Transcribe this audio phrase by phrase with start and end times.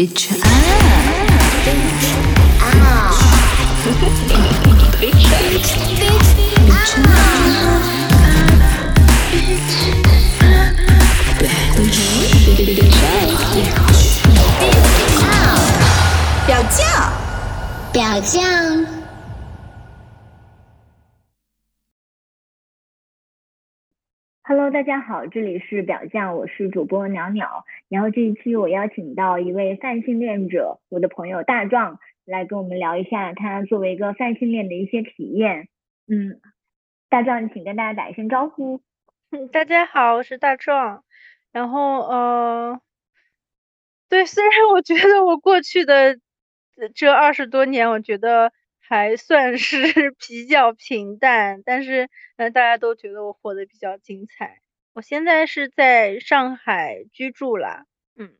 [0.00, 0.30] Bitch
[16.46, 17.12] 表酱，
[17.92, 18.99] 表酱。
[24.50, 27.64] Hello，大家好，这里是表酱，我是主播鸟鸟。
[27.88, 35.68] 然后这一期我邀请到一位泛性恋者，我的朋友大壮，来跟我们聊一下他作为一个泛性恋的一些体验。
[36.08, 36.40] 嗯，
[37.08, 38.80] 大壮，请跟大家打一声招呼。
[39.30, 41.04] 嗯，大家好，我是大壮。
[41.52, 42.80] 然后，呃，
[44.08, 46.18] 对，虽然我觉得我过去的
[46.96, 48.52] 这二十多年，我觉得
[48.90, 49.76] 还算是
[50.18, 54.60] 比较平淡，但是，呃，大家都觉得我活得比较精彩。
[54.92, 58.36] 我现在是在上海居住啦，嗯，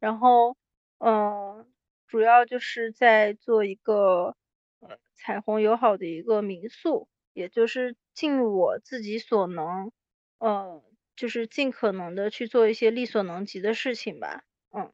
[0.00, 0.56] 然后，
[0.98, 1.66] 嗯，
[2.08, 4.36] 主要就是在做一个
[4.80, 9.92] 呃彩虹友好的一个民宿，也就是尽我自己所能，
[10.40, 10.82] 嗯，
[11.16, 14.92] 就是尽可能的去做一些力所能及的事情吧，嗯，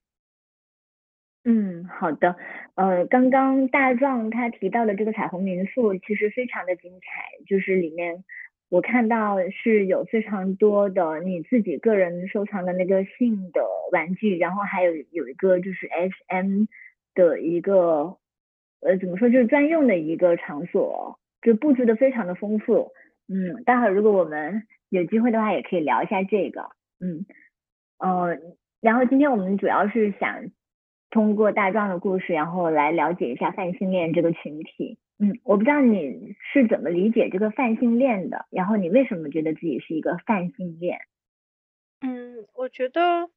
[1.45, 2.37] 嗯，好的，
[2.75, 8.25] 呃，刚刚大壮他提到的这个彩虹民宿其实非常的精彩，就是里面。
[8.71, 16.65] 我看到是有非常多的你自己个人收藏的那个性的玩具，然后还有有一个就是 S M
[17.15, 18.17] 的一个
[18.81, 22.91] 呃怎么说就是专用的一个场所，就布置的非常的丰富。
[23.29, 26.71] 嗯，待会儿如果我们有机会的话，也可以聊一下这个。
[26.99, 27.27] 嗯，
[27.99, 28.37] 呃，
[28.81, 30.47] 然后今天我们主要是想
[31.11, 34.99] 通过大壮的故事，然后来了解一下泛性恋这个群体。
[35.19, 40.99] 嗯，我不知道你是怎么理解这个泛性恋的，然后你为什么觉得自己是一个泛性恋？
[42.03, 43.31] 嗯，我觉得，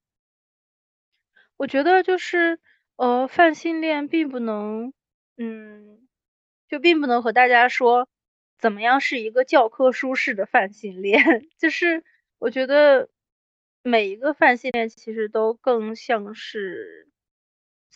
[1.57, 2.59] 我觉得就是
[2.97, 4.93] 呃，泛性恋并不能，
[5.37, 6.07] 嗯，
[6.67, 8.07] 就并不能和大家说
[8.59, 11.23] 怎么样是一个教科书式的泛性恋，
[11.57, 12.03] 就是
[12.39, 13.09] 我觉得
[13.83, 17.07] 每一个泛性恋其实都更像是。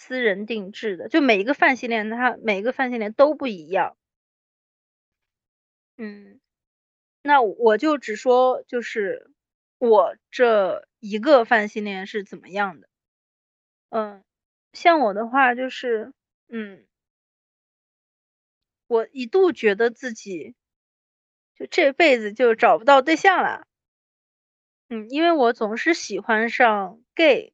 [0.03, 3.95] 私人定制的，就每一个泛性恋，它每一个泛性恋都不一样。
[5.95, 6.39] 嗯，
[7.21, 9.29] 那我就只说，就是
[9.77, 12.89] 我这一个泛性恋是怎么样的。
[13.89, 14.23] 嗯，
[14.73, 16.13] 像我的话，就是，
[16.49, 16.83] 嗯，
[18.87, 20.55] 我一度觉得自己
[21.55, 23.67] 就这辈子就找不到对象了。
[24.89, 27.53] 嗯，因为我总是喜欢上 gay。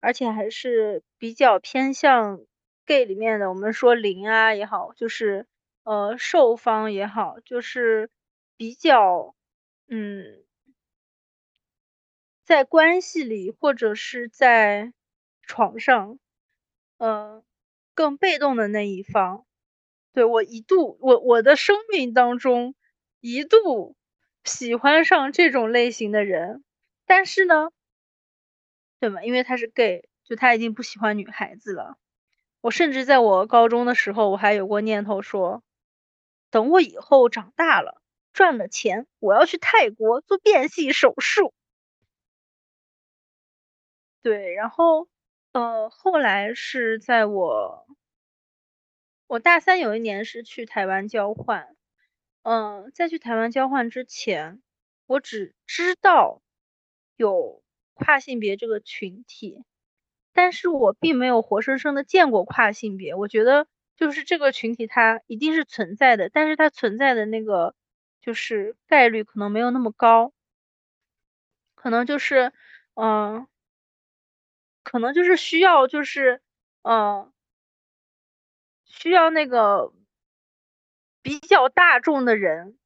[0.00, 2.40] 而且还是比较偏向
[2.86, 5.46] gay 里面的，我们说零啊也好，就是
[5.84, 8.10] 呃受方也好，就是
[8.56, 9.34] 比较
[9.88, 10.44] 嗯，
[12.44, 14.92] 在关系里或者是在
[15.42, 16.18] 床上，
[16.96, 17.42] 呃
[17.92, 19.44] 更被动的那一方。
[20.12, 22.74] 对我一度，我我的生命当中
[23.20, 23.96] 一度
[24.44, 26.62] 喜欢上这种类型的人，
[27.06, 27.70] 但是呢。
[29.00, 29.22] 对吗？
[29.22, 31.98] 因为他是 gay，就他已经不喜欢女孩子了。
[32.60, 35.62] 我甚至在我高中的时候，我还有过念头说，
[36.50, 38.02] 等我以后长大了，
[38.32, 41.52] 赚了钱，我要去泰国做变性手术。
[44.22, 45.08] 对，然后，
[45.52, 47.86] 呃，后来是在我，
[49.28, 51.76] 我大三有一年是去台湾交换，
[52.42, 54.60] 嗯，在去台湾交换之前，
[55.06, 56.42] 我只知道
[57.16, 57.62] 有。
[57.96, 59.64] 跨性别这个群体，
[60.34, 63.14] 但是我并没有活生生的见过跨性别。
[63.14, 67.74] 我觉得就是这个群体它一定是存在的，但是它存在的那个
[68.20, 70.32] 就是概率可能没有那么高，
[71.78, 72.52] 可能就是
[72.94, 73.46] 嗯，
[74.86, 76.40] 可能就是需要就是
[76.82, 77.32] 嗯，
[78.88, 79.92] 需要那个
[81.24, 82.78] 比较大众的人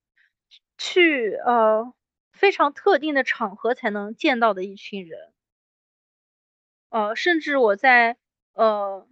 [0.78, 1.92] 去呃。
[2.40, 5.32] 非常特定的场合才能见到的一群人，
[6.92, 8.16] 呃，甚至我在
[8.54, 9.06] 呃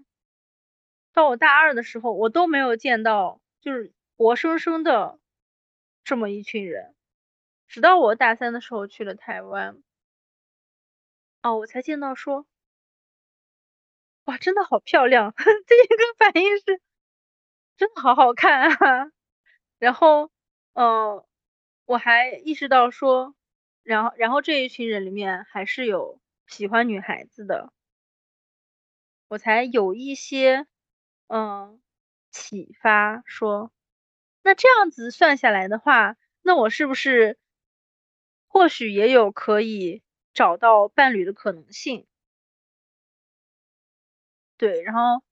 [1.17, 5.19] 到我大二的时候，我都没有见到，就是活生生的
[6.05, 6.95] 这么一群人，
[7.67, 9.83] 直到我大三的时候去了台湾，
[11.45, 12.47] 哦，我才见到说，
[14.27, 16.81] 哇，真的好漂亮， 第一个反应是，
[17.77, 19.13] 真的好好看啊，
[19.79, 20.31] 然后，
[20.75, 21.28] 嗯。
[21.89, 23.35] 我还意识到说，
[23.83, 27.73] 然后然后这一群人里面还是有喜欢女孩子的，
[29.29, 30.67] 我才有一些
[31.29, 31.81] 嗯
[32.31, 33.73] 启发，说
[34.43, 37.39] 那这样子算下来的话，那我是不是
[38.49, 40.03] 或许也有可以
[40.35, 42.07] 找到伴侣的可能性？
[44.59, 45.23] 对，然后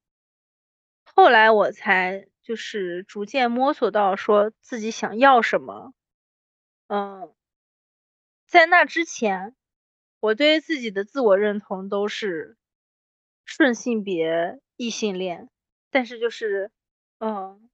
[1.05, 5.93] 后来我才就是逐渐摸索到说自己想要什么，
[6.89, 7.33] 嗯，
[8.47, 9.55] 在那之前，
[10.21, 12.57] 我对自己的自我认同都是
[13.45, 15.49] 顺性别异性恋，
[15.91, 16.71] 但是就是
[17.19, 17.69] 嗯，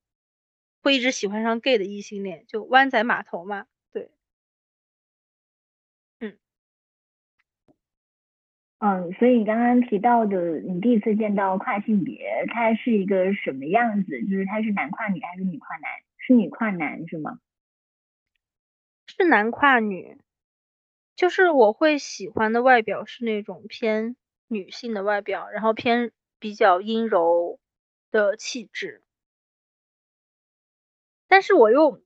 [0.82, 3.66] 会一直喜欢上 gay 的异性恋，就湾仔码头嘛。
[3.92, 4.10] 对
[8.78, 14.24] 嗯，所以你刚刚提到的，你第一次见到跨性别，他是一个什么样子？
[14.24, 15.90] 就是他是男跨女还是女跨男？
[16.18, 17.38] 是女跨男是吗？
[19.22, 20.18] 是男跨女，
[21.14, 24.16] 就是我会喜欢的外表是那种偏
[24.48, 26.10] 女性的外表，然后偏
[26.40, 27.60] 比较阴柔
[28.10, 29.00] 的气质。
[31.28, 32.02] 但是我又，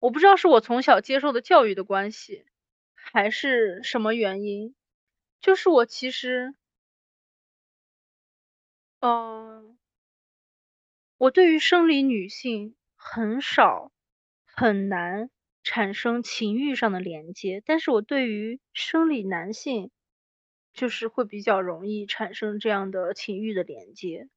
[0.00, 2.44] 我不知道是我从小接受的教育的关系，
[2.92, 4.74] 还是什么原因。
[5.40, 6.54] 就是我其实，
[9.00, 9.78] 嗯，
[11.16, 13.90] 我对于生理女性很少
[14.44, 15.30] 很难
[15.64, 19.90] 产生情欲上的连接，但是我对于生理男性，
[20.72, 24.28] 就是会比较容易产生这样的情欲的连接。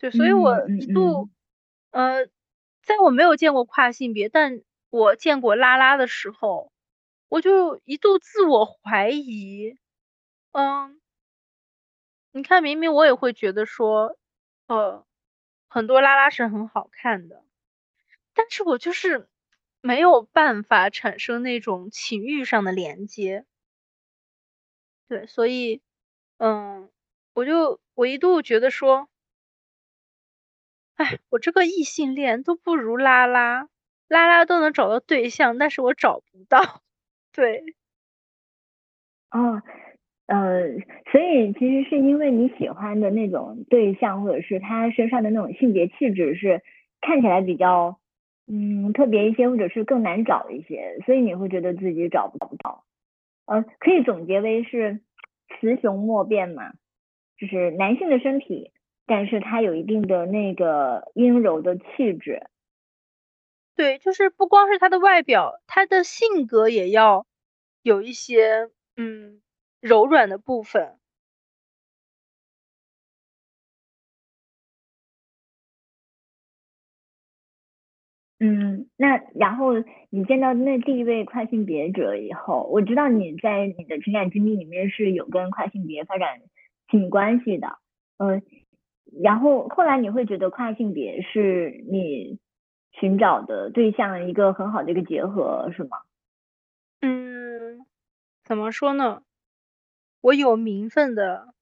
[0.00, 1.28] 对，所以我一度，
[1.90, 2.26] 呃，
[2.82, 6.72] 在我没有见过跨性别，但我见过拉拉的时候。
[7.28, 9.74] 我就一度自我怀疑，
[10.52, 11.00] 嗯，
[12.34, 14.16] 你看，明明我也会觉得说，
[14.66, 15.04] 呃，
[15.72, 17.42] 很多拉拉是很好看的，
[18.34, 19.28] 但是我就是
[19.80, 23.46] 没有办法产生那种情欲上的连接，
[25.10, 25.82] 对，所以，
[26.38, 26.90] 嗯，
[27.34, 29.08] 我就我一度觉得说，
[30.98, 33.68] 哎，我这个异性恋都不如拉拉，
[34.08, 36.82] 拉拉都能找到对象，但是我找不到。
[37.32, 37.74] 对，
[39.32, 39.62] 哦，
[40.32, 40.78] 呃，
[41.10, 46.62] 所以其实是因为你喜欢的那种对象，或者是他身上的那种性别气质是
[47.02, 47.98] 看起来比较
[48.46, 52.86] 嗯特别一些，或者是更难找一些，所以你会觉得自己找不到。
[53.44, 55.00] 呃，可以总结为是
[55.60, 56.72] 雌雄莫辨嘛，
[57.36, 58.70] 就是男性的身体，
[59.04, 62.46] 但是他有一定的那个阴柔的气质。
[63.76, 67.26] 对，就是不光是他的外表，他的性格也要
[67.82, 69.41] 有一些嗯
[69.82, 70.96] 柔软的部分。
[78.40, 79.72] 嗯，那然后
[80.10, 86.40] 你见到那第一位跨性别者以后，我知道你在你的情感经历里面是有跟跨性别发展
[86.90, 87.78] 亲密关系的，
[88.18, 88.42] 嗯，
[89.22, 92.38] 然后后来你会觉得跨性别是你。
[93.00, 95.96] 寻找的对象一个很好的一个结合是吗？
[97.00, 97.86] 嗯，
[98.44, 99.22] 怎么说呢？
[100.22, 101.52] 我有名分的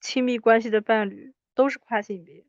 [0.00, 2.44] 亲密关系的伴侣都是跨性别。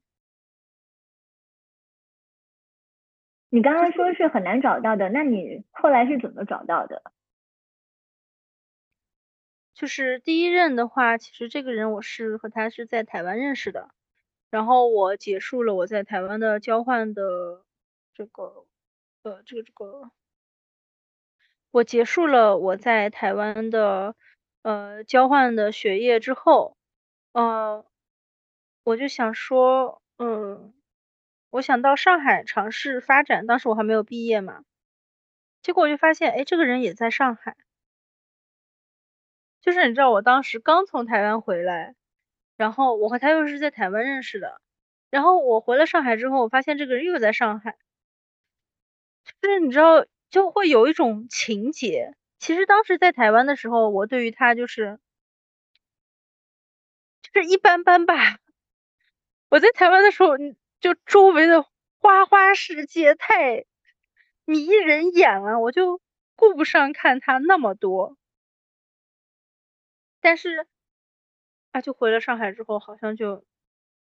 [3.50, 7.04] 你刚刚说是很难找到的，那你后来是怎么找到的？
[9.75, 13.94] 就是第一任的话，其实这个人我是和他是在台湾认识的。
[14.50, 17.64] 然后我结束了我在台湾的交换的
[18.14, 18.66] 这个，
[19.22, 20.12] 呃，这个这个，
[21.70, 24.16] 我结束了我在台湾的
[24.63, 26.75] 呃交换的学业之后，
[27.34, 27.86] 呃，
[28.84, 30.74] 我就想说，嗯，
[31.51, 34.63] 我想到上海尝试发展，当时我还没有毕业嘛，
[35.62, 37.55] 结果我就发现，哎，这个人也在上海，
[39.62, 41.96] 就是你知道我当时刚从台湾回来。
[42.55, 44.62] 然后我和他又是在台湾认识的，
[45.10, 47.77] 然后我回了上海之后，我发现这个人又在上海，
[49.41, 52.13] 就是你知道就会有一种情节。
[52.43, 55.00] 其实当时在台湾的时候，我对于他就是
[57.21, 58.15] 就是一般般吧。
[59.47, 60.31] 我在台湾的时候，
[60.81, 61.63] 就周围的
[62.00, 63.63] 花花世界太
[64.43, 66.01] 迷人眼了，我就
[66.35, 68.17] 顾不上看他那么多，
[70.19, 70.67] 但是。
[71.71, 73.45] 啊就回了上海之后，好像就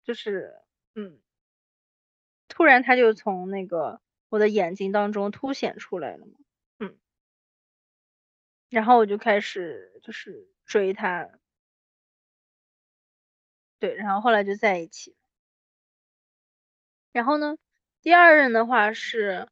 [0.03, 0.55] 就是
[0.95, 1.19] 嗯，
[2.47, 6.33] 突然他就从那个我的眼睛当中凸显出来了嘛，
[8.71, 11.27] 然后我就开始就是追他，
[13.81, 15.15] 对，然后后来就在一起。
[17.15, 17.57] 然后呢，
[18.01, 19.47] 第二任的话是，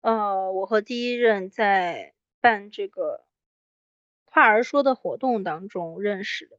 [0.00, 3.24] 呃，我和第一任在办这个
[4.24, 6.58] 跨儿说的活动当中认识的。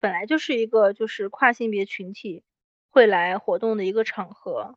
[0.00, 2.42] 本来就是一个就是跨性别群体
[2.90, 4.76] 会来活动的一个场合，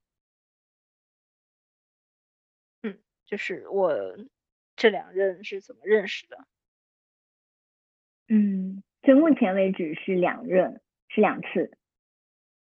[2.83, 3.93] 嗯，就是我
[4.75, 6.45] 这两任是怎么认识的？
[8.29, 11.71] 嗯，就目前为止是两任，是两次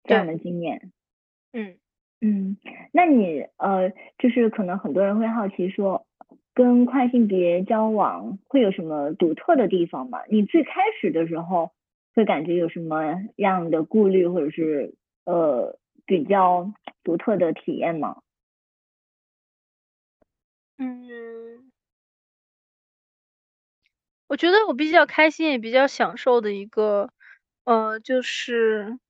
[0.04, 0.92] 这样的经验。
[1.52, 1.76] 嗯
[2.21, 2.57] 嗯，
[2.92, 6.07] 那你呃，就是可能很多人会好奇说，
[6.54, 10.21] 跟跨性别交往会有什么独特的地方吗？
[10.28, 11.73] 你最开始的时候
[12.14, 13.02] 会感觉有什么
[13.37, 18.21] 样的顾虑，或者是呃比较独特的体验吗？
[20.78, 21.07] 嗯，
[24.30, 27.10] 我觉得我比较开心也比较享受的一个，
[27.64, 29.00] 呃，就是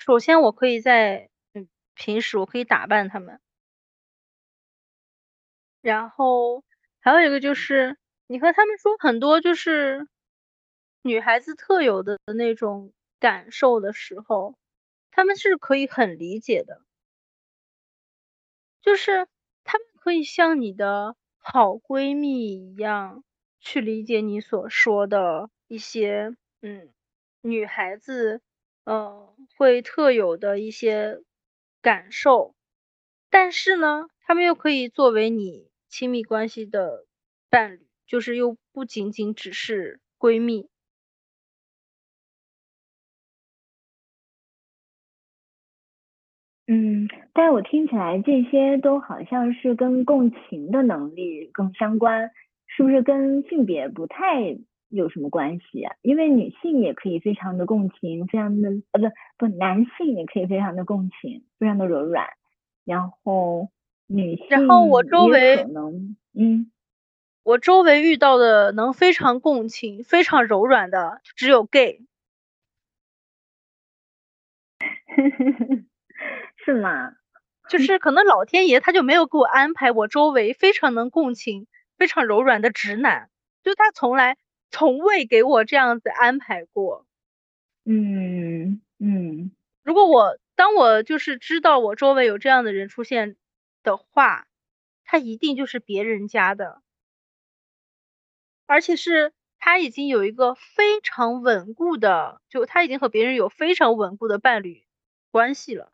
[0.00, 1.28] 首先我可以在
[1.94, 3.40] 平时我可以打扮他们，
[5.80, 6.64] 然后
[7.00, 10.08] 还有一个就是你和他们说很多就是
[11.02, 14.56] 女孩子特有的那种感受的时候，
[15.10, 16.82] 他们是可以很理解的，
[18.84, 19.26] 就是。
[19.70, 23.22] 她们可以像你的好闺蜜一样
[23.70, 26.88] 去理解你所说的一些，嗯，
[27.42, 28.40] 女孩子，
[28.84, 31.20] 嗯，会特有的一些
[31.82, 32.54] 感受，
[33.28, 37.04] 但是呢，她们又可以作为你亲密关系的
[37.50, 40.70] 伴侣，就是又不仅仅只是闺蜜。
[46.70, 52.30] 嗯，但我听起来这些都好像是跟共情的能力更相关，
[52.68, 54.56] 是不是跟性别不太
[54.88, 55.94] 有什么关系啊？
[56.02, 59.00] 因为女性也可以非常的共情，非常的呃
[59.36, 62.26] 不不，男性也可以非常的共情，非常的柔软，
[62.84, 63.68] 然后
[64.06, 66.70] 女性然后我周围可能嗯，
[67.42, 72.00] 我周围遇到的能非常共情、非常柔软的只有 gay。
[76.64, 77.12] 是吗？
[77.68, 81.66] 就是可能老天爷他就没有给我安排我周围非常能共情、
[81.98, 83.28] 非常柔软的直男，
[83.62, 84.38] 就他从来
[84.70, 87.04] 从未给我这样子安排过。
[87.84, 89.50] 嗯嗯。
[89.82, 93.36] 如果我当我就是知道我周围有这样的人出现
[93.82, 94.46] 的话，
[95.04, 96.82] 他一定就是别人家的，
[98.66, 104.84] 而且是他已经有一个非常稳固的，就他已经和别人有非常稳固的伴侣
[105.30, 105.90] 关系了。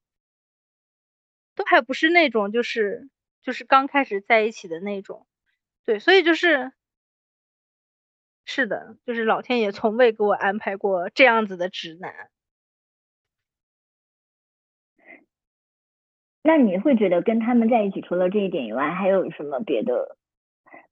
[1.55, 3.09] 都还不是那种，就是
[3.43, 5.27] 就是刚开始在一起的那种，
[5.85, 6.73] 对，所以就是
[8.45, 12.31] 是的，就是老天爷从未给我安排过这样子的直男。
[16.43, 20.17] 那你会觉得跟他们在一起，除了这一点以外，还有什么别的？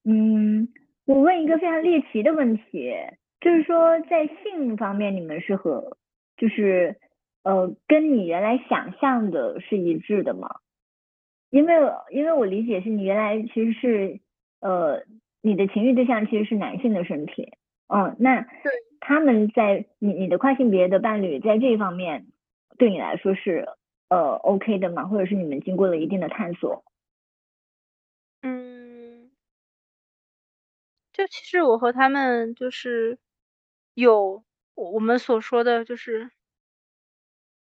[0.04, 0.72] 嗯，
[1.04, 2.92] 我问一个非常猎奇的问题，
[3.40, 5.96] 就是说在性方面，你们是和
[6.36, 6.98] 就是。
[7.44, 10.60] 呃，跟你原来想象的是一致的吗？
[11.50, 11.74] 因为
[12.12, 14.20] 因为我理解是你原来其实是
[14.62, 15.04] 呃
[15.42, 17.52] 你的情欲对象其实是男性的身体，
[17.88, 18.46] 嗯，那
[19.00, 22.28] 他们在你你的跨性别的伴侣在这一方面
[22.78, 23.68] 对你来说是
[24.08, 25.04] 呃 OK 的吗？
[25.04, 26.84] 或者是你们经过了一定的探索？
[28.40, 29.30] 嗯，
[31.12, 33.18] 就其实我和他们就是
[33.94, 34.42] 有
[34.74, 36.30] 我们所说的就是。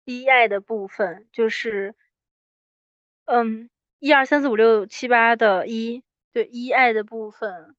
[0.05, 1.95] 一爱的部分就是，
[3.23, 7.75] 嗯，一二三四五六七八的一，对，一爱的部分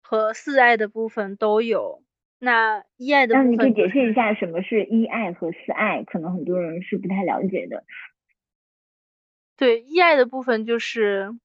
[0.00, 2.02] 和四爱的部分都有。
[2.38, 6.04] 那一爱的部分，那你可以解释一下什么是一爱和四爱？
[6.04, 7.84] 可能很多人是不太了解的。
[9.56, 11.36] 对，一爱的部分就是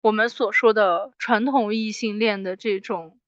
[0.00, 3.20] 我们所说的传统异性恋的这种，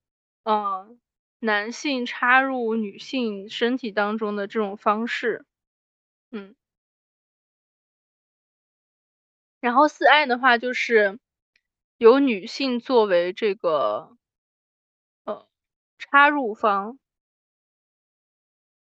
[0.43, 0.99] 嗯，
[1.39, 5.47] 男性插入女性身体当中的这种方式。
[6.33, 6.57] 嗯，
[9.61, 11.21] 然后四爱的话就是
[12.01, 14.17] 由女性作为这个
[15.25, 15.47] 呃
[15.99, 16.99] 插入方，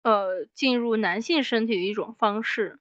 [0.03, 2.79] 呃进入男性身体的一种方式。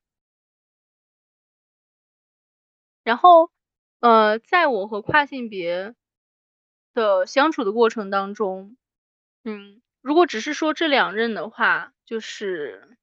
[3.03, 3.51] 然后
[3.99, 5.93] 呃，在我和跨性别
[6.93, 8.77] 的相处的过程当中，
[9.43, 12.97] 嗯，如果只是说这两任的话，就是。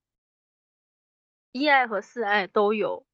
[1.52, 3.04] 一爱和四爱都有，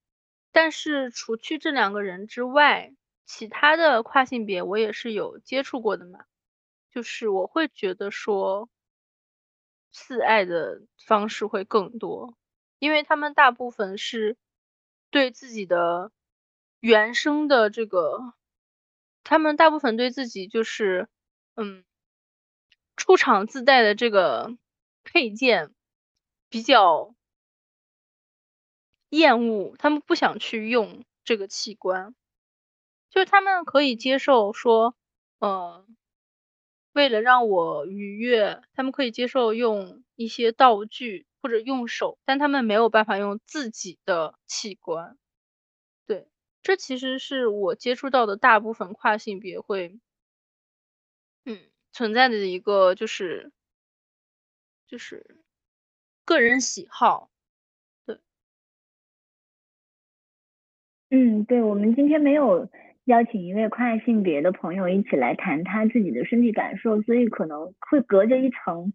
[0.53, 2.93] 但是除去这两个人之外，
[3.27, 6.25] 其他的跨性别我也是有接触过的嘛。
[6.91, 8.71] 就是我会觉得说，
[9.93, 12.35] 四爱的方式会更多，
[12.79, 14.39] 因为他们大部分是
[15.11, 16.11] 对自己的
[16.81, 18.33] 原生的这个，
[19.25, 21.09] 他们大部分对自己就是
[21.57, 21.85] 嗯，
[22.97, 24.57] 出厂自带的这个
[25.05, 25.75] 配件
[26.49, 27.15] 比较。
[29.11, 32.13] 厌恶，他们不想去用这个器官，
[33.17, 34.95] 就他们可以接受说，
[35.39, 35.87] 呃，
[36.93, 45.17] 为了让我愉悦，他们可以接受用一些道具或者用手，但他们没有办法用自己的器官。
[46.07, 46.29] 对，
[46.63, 49.99] 这其实是我接触到的大部分跨性别会，
[51.47, 51.59] 嗯，
[51.93, 53.53] 存在的一个就是
[54.91, 55.37] 就是
[56.25, 57.31] 个人喜好。
[58.07, 58.19] 对，
[61.11, 62.69] 嗯，对，我们今天没有。
[63.07, 68.93] 邀请一位跨性别的朋友一起来谈他自己的身体感受，所以可能会隔着一层，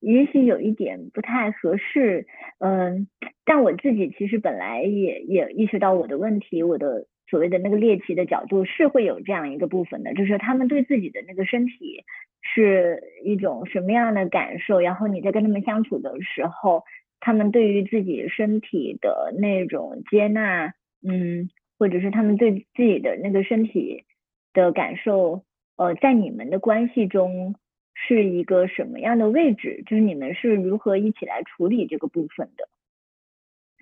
[0.00, 2.26] 也许有一点不太合适。
[2.60, 3.08] 嗯，
[3.44, 12.04] 但我自己其实本来也也意识到我的问题，我的所谓的那个猎奇的角度是会有这样一个部分的，就是他们对自己的那个身体
[12.40, 16.84] 是一种什么样的感受，然后你在跟他们相处的时候，
[17.20, 20.72] 他们对于自己身体的那种接纳，
[21.06, 21.50] 嗯。
[21.82, 24.04] 或者是他们对自己的那个身体
[24.52, 25.42] 的感受，
[25.74, 27.56] 呃，在你们的关系中
[27.92, 29.82] 是一个什么样的位置？
[29.84, 32.68] 就是你们是如何一起来处理这个部分的？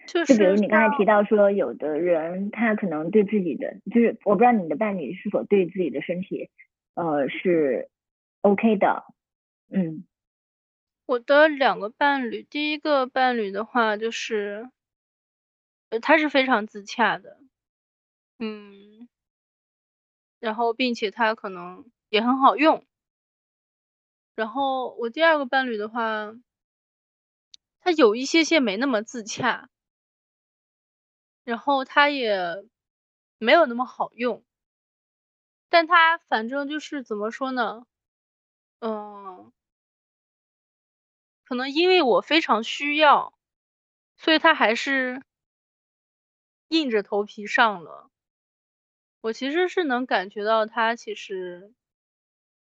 [0.06, 6.48] 就就比如你刚才提到说，有的人他可能对自己的，就是我不知道你的伴侣是否对自己的身体，
[6.94, 7.90] 呃，是
[8.40, 9.04] OK 的。
[9.68, 10.06] 嗯，
[11.04, 14.70] 我的两个伴侣，第一个伴侣的话，就是，
[15.90, 17.39] 呃，他是非常自洽的。
[18.40, 19.06] 嗯，
[20.40, 22.84] 然后并且它可能也很好用。
[24.38, 26.32] 然后我第二个伴侣的话，
[27.80, 29.68] 他有一些些没那么自洽，
[31.46, 32.64] 然后他也
[33.38, 34.42] 没有那么好用，
[35.72, 37.86] 但他反正就是怎么说呢？
[38.80, 39.52] 嗯，
[41.46, 43.32] 可能因为我非常需要，
[44.16, 45.22] 所以他还是
[46.70, 48.09] 硬着头皮上了。
[49.24, 51.74] 我其实是能感觉到他其实，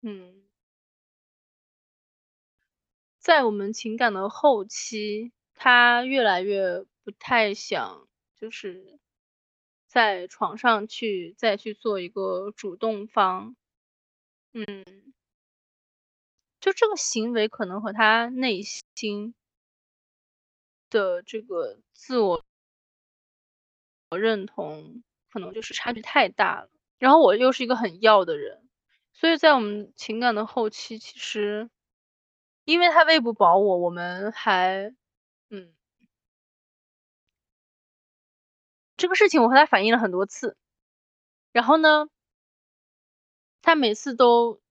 [0.01, 0.43] 嗯，
[3.23, 8.97] 在我们情感的后期，他越来越不太想，就是
[9.87, 13.55] 在床上去再去做一个主动方，
[14.53, 14.65] 嗯，
[16.61, 19.33] 就这个行为可能和他内心
[20.91, 22.43] 的这个自我
[24.17, 25.03] 认同。
[25.31, 28.67] 可能就是差距太大了，然后我又是一个很要的人，
[29.13, 31.69] 所以在我们情感的后期，其实
[32.65, 34.93] 因为他喂不饱我，我们还，
[35.49, 35.73] 嗯，
[38.97, 40.57] 这个事情我和他反映了很多次，
[41.53, 42.09] 然后呢，
[43.63, 44.61] 他每次都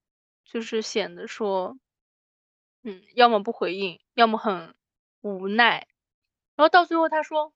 [0.44, 1.78] 就是显得说，
[2.84, 4.74] 嗯，要么不回应，要么很
[5.20, 5.86] 无奈，
[6.56, 7.52] 然后到最后他说，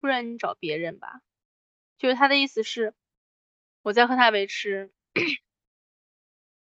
[0.00, 1.20] 不然你找别人吧。
[1.98, 2.94] 就是他的意思是，
[3.82, 4.92] 我在和他维持，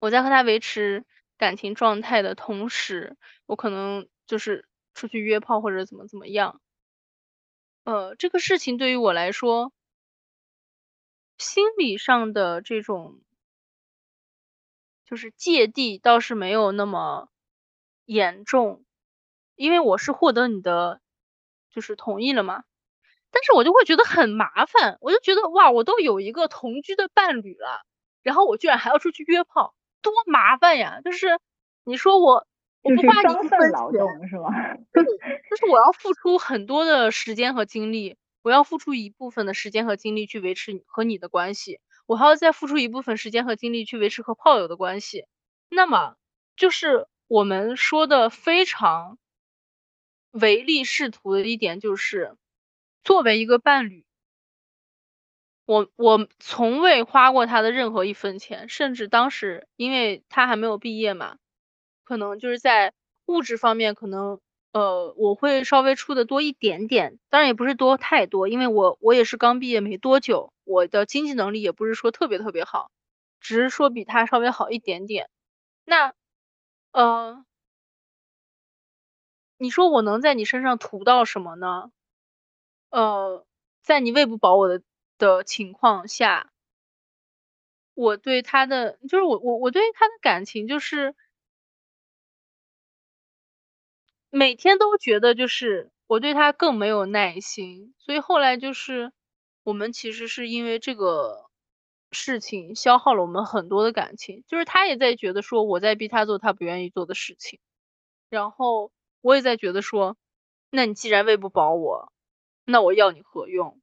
[0.02, 1.04] 我在和他维持
[1.38, 6.60] 感情状态的同时，我可能就是出去约炮或者怎么怎么样。
[7.86, 9.70] 呃，这个事情对于我来说，
[11.38, 13.20] 心理上的这种
[15.08, 17.28] 就是芥蒂倒是没有那么
[18.06, 18.84] 严重，
[19.54, 21.00] 因为我是获得你的
[21.70, 22.64] 就是同意了嘛。
[23.36, 27.84] 但是我就会觉得很麻烦，我就觉得哇，我都有一个同居的伴侣了，
[28.22, 31.02] 然后我居然还要出去约炮，多麻烦呀！
[31.04, 31.38] 就是
[31.84, 32.46] 你说我
[32.80, 34.48] 我不花一份劳动是吗？
[34.94, 45.26] 就是我要付出很多的时间和精力，我要付出一部分的时间和精力去维持和你的关系，我还要再付出一部分时间和精力去维持和炮友的关系。
[45.68, 46.14] 那么
[46.56, 49.18] 就是我们说的非常
[50.30, 52.34] 唯利是图的一点就是。
[53.06, 54.04] 作为一个伴侣，
[55.64, 61.36] 我我从未花过他的任何一分钱，甚至当时因为他还没有毕业嘛，
[62.02, 62.92] 可能就是在
[63.26, 64.40] 物质方面，可能
[64.72, 72.90] 呃我会稍微出的多一点点，当然也不是多太多，因为我我也是刚毕业没多久，我的经济能力也不是说特别特别好，
[73.40, 75.30] 只是说比他稍微好一点点。
[75.84, 76.12] 那
[76.92, 77.44] 呃，
[79.58, 81.90] 你说我能在你身上图到什么呢？
[82.92, 83.44] 呃，
[83.82, 84.82] 在你喂不饱我的
[85.18, 86.50] 的情况下，
[87.94, 91.14] 我对他的就是我我我对他的感情就是
[94.32, 99.12] 每天都觉得就是我对他更没有耐心，所以后来就是
[99.62, 101.48] 我们其实是因为这个
[102.12, 107.60] 事情消耗了我们很多的感情，就是他也在觉得说我在逼他做他不愿意做的事情，
[108.30, 110.16] 然后我也在觉得说，
[110.70, 112.10] 那你既然喂不饱我。
[112.68, 113.80] 那我要你何用？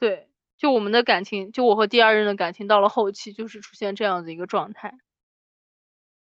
[0.00, 4.94] 对，就我们的感情，就我和第二任的感情到了后期就是出现这样的一个状态。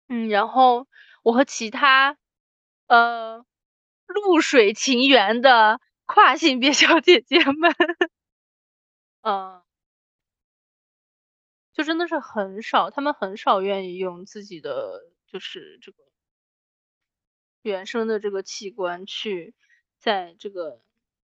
[0.09, 0.89] 嗯，然后
[1.23, 2.17] 我和其他
[2.89, 3.45] 呃
[4.09, 7.73] 露水情缘的跨性别小姐姐们，
[9.23, 9.63] 嗯，
[11.75, 15.99] 就真的是很少，他们很少愿意用自己的就是这个
[17.63, 19.55] 原生的这个器官去
[19.99, 20.81] 在这个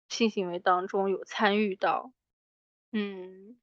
[0.09, 2.11] 性行为当中有参与到，
[2.91, 3.57] 嗯。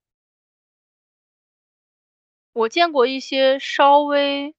[2.54, 4.54] 我见过一些稍微，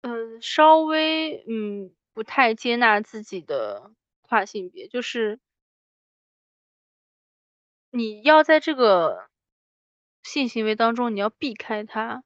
[0.00, 3.90] 嗯，稍微，嗯，不太接纳自己的
[4.22, 5.38] 跨性别，就是
[7.92, 9.28] 你要在这个
[10.22, 12.24] 性行为当中，你要避开它，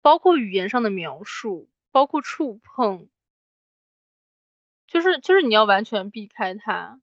[0.00, 3.08] 包括语言上的描述，包括触碰，
[4.88, 6.98] 就是就是你要完全避开它，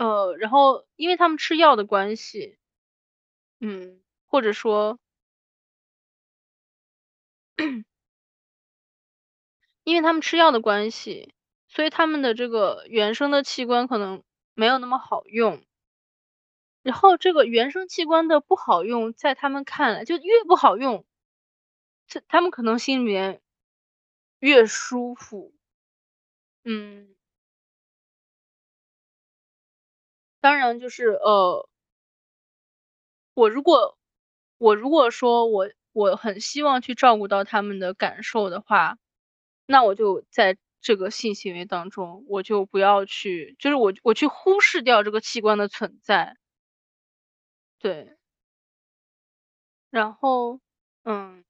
[0.00, 2.58] 呃，然后因为他们吃药的关系。
[3.64, 4.98] 嗯，或者说，
[9.84, 11.32] 因为他们吃药的关系，
[11.68, 14.22] 所以他们的这个原生的器官可能
[14.54, 15.62] 没有那么好用。
[16.82, 21.04] 然后这个原生器官的不好用，在他们看来就越不好用，
[22.08, 23.40] 这他们可能心里面
[24.40, 25.52] 越舒服。
[26.64, 27.14] 嗯，
[30.42, 31.66] 当然就是呃。
[33.36, 33.96] 我如果
[34.58, 38.98] 我如果说我我很希望去照顾到他们的感受的话，
[39.66, 46.36] 那我就在这个性行为当中，我就不要去，就是我我去忽视掉这个器官的存在，
[47.82, 48.16] 对。
[49.92, 50.58] 然后，
[51.04, 51.44] 嗯，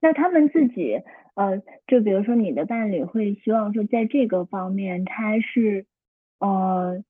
[0.00, 1.02] 那他们自己，
[1.36, 5.86] 呃，就比如说你的伴侣会希望说，在这个方面，他是，
[6.40, 7.04] 呃，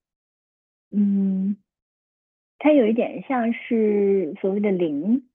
[0.90, 1.56] 嗯。
[2.58, 5.28] 他有一点像是所谓的零，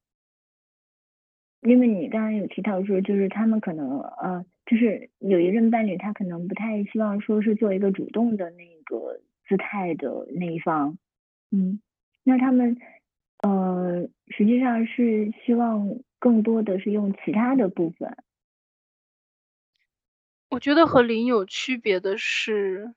[1.62, 10.98] 因为你刚刚有提到说，就是他们可能呃，就是有一任伴侣，他可能不太希望说是做一个主动的那个姿态的那一方，
[11.52, 11.80] 嗯，
[12.24, 12.76] 那他们
[13.44, 18.18] 呃实际上是希望更多的是用其他的部分。
[20.52, 22.94] 我觉得和零有区别的是，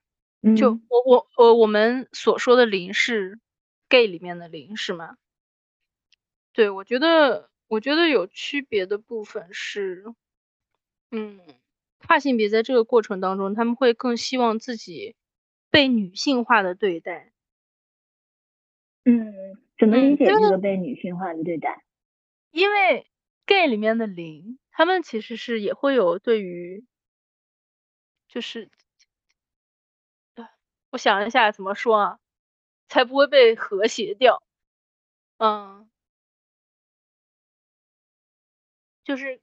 [0.55, 3.39] 就我我呃我们所说的零是。
[3.87, 5.15] gay 里面的零是吗？
[6.53, 10.03] 对，我觉得，我觉得有区别的部分是，
[11.11, 11.39] 嗯，
[11.99, 15.15] 跨性别在这个过程当中，他们会更希望自己
[15.69, 17.31] 被女性化的对待。
[19.03, 19.31] 嗯，
[19.77, 21.83] 怎么理解这个被女性化的对待？
[22.49, 23.05] 因为
[23.45, 26.83] gay 里面的零，他们其实是也会有对于，
[28.35, 28.69] 就是，
[30.89, 32.19] 我想一下怎么说啊？
[32.89, 34.43] 才不会被和谐掉，
[35.37, 35.89] 嗯，
[39.05, 39.39] 就是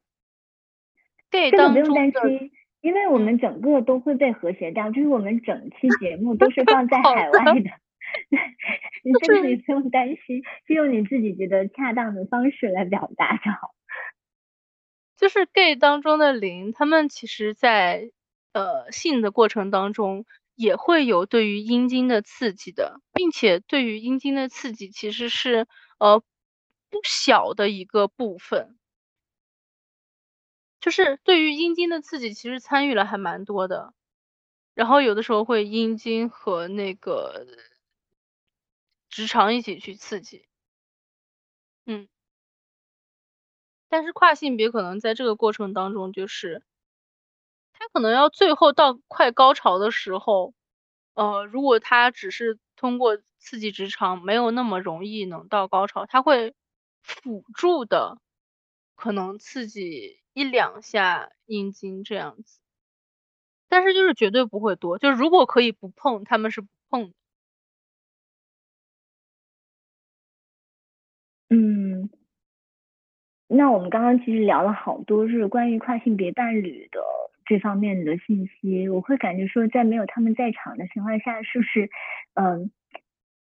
[1.31, 2.21] gay 当中的，
[2.83, 7.71] 因为我们整个都会被和谐掉，就是我们整期 节目都是放在海外的，
[9.03, 13.75] 你这个你不用担心，就用你自己觉得恰当的方式来表达就好。
[15.17, 18.11] 就是 gay 当中的零，他们其实在
[18.53, 20.25] 呃性的过程当中。
[20.55, 25.67] 也会有对于阴茎的刺激的，并且对于阴茎的刺激其实是
[25.99, 28.77] 呃不小的一个部分，
[30.79, 33.95] 就是对于阴茎的刺激其实参与了还蛮多的，
[34.75, 37.47] 然后有的时候会阴茎和那个
[39.11, 40.47] 直肠一起去刺激，
[41.87, 42.09] 嗯，
[43.89, 46.63] 但是跨性别可能在这个过程当中就是。
[47.83, 50.55] 他可能要最后到快高潮的时候，
[51.15, 56.55] 呃，如果他只是通过刺激直肠，没有那么容易能到高潮，他会
[57.03, 58.19] 辅助的，
[58.95, 62.61] 可能刺激一两下阴茎这样子，
[63.69, 67.15] 但是就是绝对不会多，就是如果可以不碰，他们是不碰的。
[71.51, 72.09] 嗯，
[73.49, 77.01] 那我们刚刚其实聊了好多是关于跨性别伴侣的。
[77.45, 81.89] 这方面的信息，我会感觉说，在没有他们在场的情况下，是不是，
[82.35, 82.71] 嗯，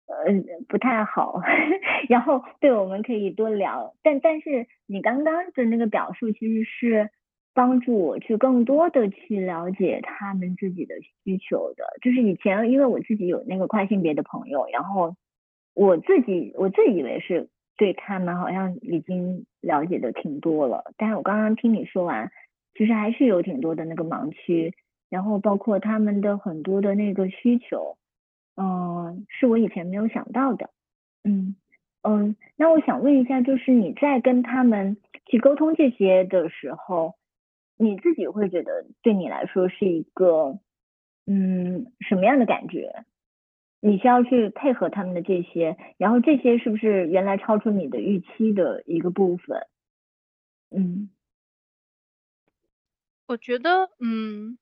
[0.07, 0.33] 呃，
[0.67, 1.41] 不太好。
[2.09, 3.93] 然后，对，我们可以多聊。
[4.03, 7.09] 但但是，你刚刚的那个表述，其实是
[7.53, 11.83] 帮助我去更多的去了解他们自己的需求的。
[12.01, 15.15] 就是以前，因为我自己有那个跨性别的朋友，然后
[15.73, 20.93] 我自己我自以为是对他们好像已经了解的挺多了。
[20.97, 22.31] 但是我刚刚听你说完。
[22.73, 24.73] 其实还是有挺多的那个盲区，
[25.09, 27.97] 然后包括他们的很多的那个需求，
[28.55, 30.69] 嗯，是我以前没有想到的。
[31.23, 31.55] 嗯
[32.01, 37.15] 嗯，那我想问一下，就是你在跟他们去沟通这些的时候，
[37.77, 40.59] 你自己会觉得对你来说是一个
[41.27, 43.03] 嗯什么样的感觉？
[43.81, 49.67] 你需要去配合他们的这些，然后这些是不是原来超出你的预期的一个部分？
[50.69, 51.09] 嗯，
[53.29, 54.57] 我觉得，嗯，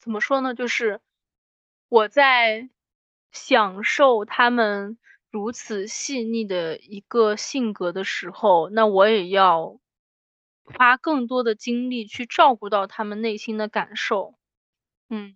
[0.00, 0.52] 怎么说呢？
[0.54, 1.00] 就是
[1.88, 2.68] 我在
[3.30, 4.98] 享受他们
[5.30, 9.78] 如此细腻的一个性格的时候，那我也要
[10.64, 14.34] 花更多的精力去照顾到他们内心的感受。
[15.10, 15.34] 嗯。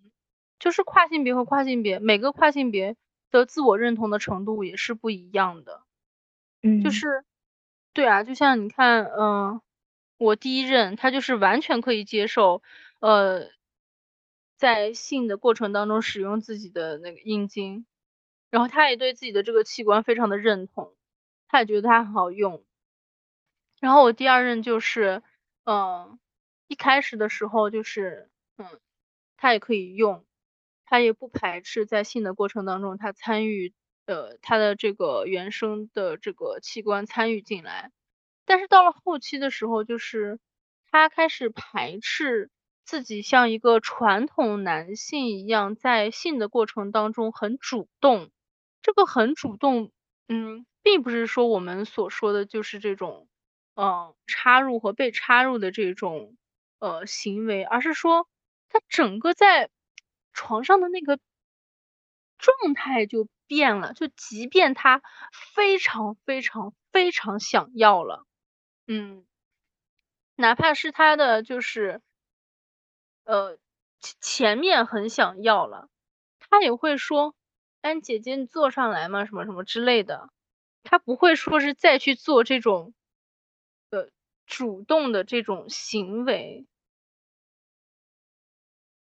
[0.59, 2.97] 就是跨性别和跨性别，每个跨性别
[3.31, 5.83] 的自我认同的程度也是不一样的。
[6.63, 7.25] 嗯，就是，
[7.93, 9.61] 对啊，就像你看，嗯，
[10.17, 12.61] 我第一任他就是完全可以接受，
[12.99, 13.49] 呃，
[14.57, 17.85] 在性的过程当中使用自己的那个阴茎，
[18.49, 20.95] 然后他也对自己的这个器官非常的认同，
[21.47, 22.63] 他也觉得它很好用。
[23.79, 25.21] 然后我第二任就是，
[25.65, 26.19] 嗯，
[26.67, 28.65] 一开始的时候就是，嗯，
[29.37, 30.25] 他也可以用。
[30.89, 33.73] 他也不排斥在性的过程当中，他参与，
[34.05, 37.91] 呃，他的这个原生的这个器官参与进来，
[38.47, 40.39] 但是到了后期的时候，就是
[40.89, 42.49] 他开始排斥
[42.83, 48.31] 自己像一个传统男性一样，在性的过程当中很主动，
[48.81, 49.91] 这个很主动，
[50.27, 53.27] 嗯，并不是说我们所说的就是这种，
[53.75, 56.35] 嗯，插入和被插入的这种，
[56.79, 58.27] 呃，行为，而是说
[58.69, 59.69] 他整个在。
[60.39, 61.17] 床上的那个
[62.39, 65.01] 状态就变了，就即便他
[65.55, 68.26] 非常非常非常想要了，
[68.89, 69.23] 嗯，
[70.37, 72.01] 哪怕是他的就是，
[73.25, 73.57] 呃，
[74.21, 75.89] 前面很想要了，
[76.39, 77.35] 他也会说，
[77.81, 80.29] 安姐姐你坐上来嘛，什么什么之类的，
[80.83, 82.93] 他不会说是再去做这种，
[83.89, 84.09] 呃，
[84.45, 86.65] 主动的这种行为。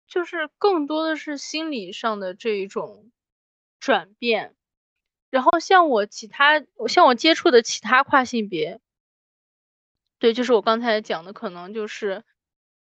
[0.09, 3.13] 就是更多的是心理上的这一种
[3.79, 4.57] 转变，
[5.31, 8.81] 然后像我其他，像我接触的其他跨性别，
[10.19, 12.25] 对，就是我刚才讲的，可能就是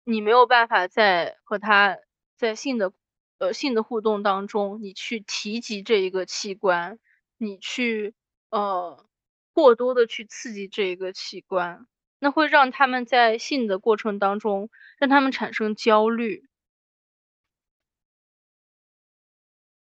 [0.04, 1.98] 你没有办法在和他
[2.36, 2.92] 在性的
[3.38, 6.98] 呃性的互动当中，你去提及这一个器官，
[7.38, 8.14] 你去
[8.50, 9.06] 呃
[9.54, 11.86] 过多的去刺激这一个器官，
[12.18, 16.46] 那会让他们在性的过程当中，让他们产生焦虑。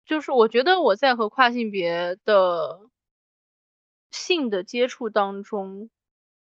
[0.04, 2.90] 就是我觉得我在和跨性别的
[4.10, 5.88] 性的接触当中，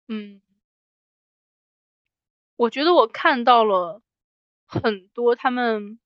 [0.08, 0.42] 嗯，
[2.58, 4.02] 我觉得我看到了
[4.66, 6.00] 很多他们，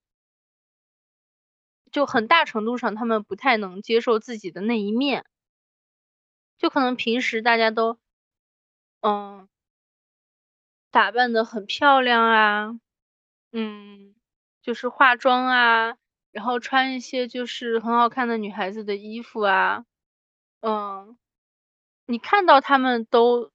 [1.92, 5.26] 就很大程度上他们不太能接受自己的那一面，
[6.58, 7.98] 就可能平时大家都，
[9.02, 9.48] 嗯，
[10.92, 12.80] 打扮的很漂亮啊，
[13.54, 14.14] 嗯，
[14.62, 15.96] 就是化妆啊。
[16.32, 19.86] 然后穿一些就是很好看的女孩子的衣服啊，
[20.62, 21.18] 嗯，
[22.06, 23.52] 你看到他们都，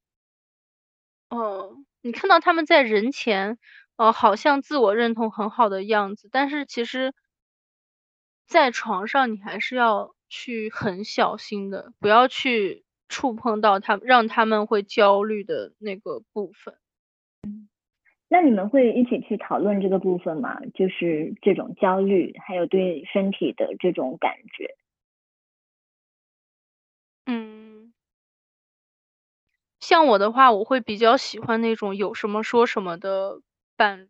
[1.31, 3.59] 嗯，你看到他们在人前，
[3.97, 7.13] 呃，好像自我认同很好的样子，但是其实，
[8.47, 16.77] 在床上你还是要去很小心的，不要去触碰到他，让他们会焦虑的那个部分。
[18.29, 20.61] 那你们会一起去讨论这个部分吗？
[20.75, 24.77] 就是这种焦虑，还有对身体的这种感觉。
[27.27, 27.66] 嗯，
[29.89, 33.41] 像我的话，我会比较喜欢那种有什么说什么的
[33.77, 34.09] 伴侣。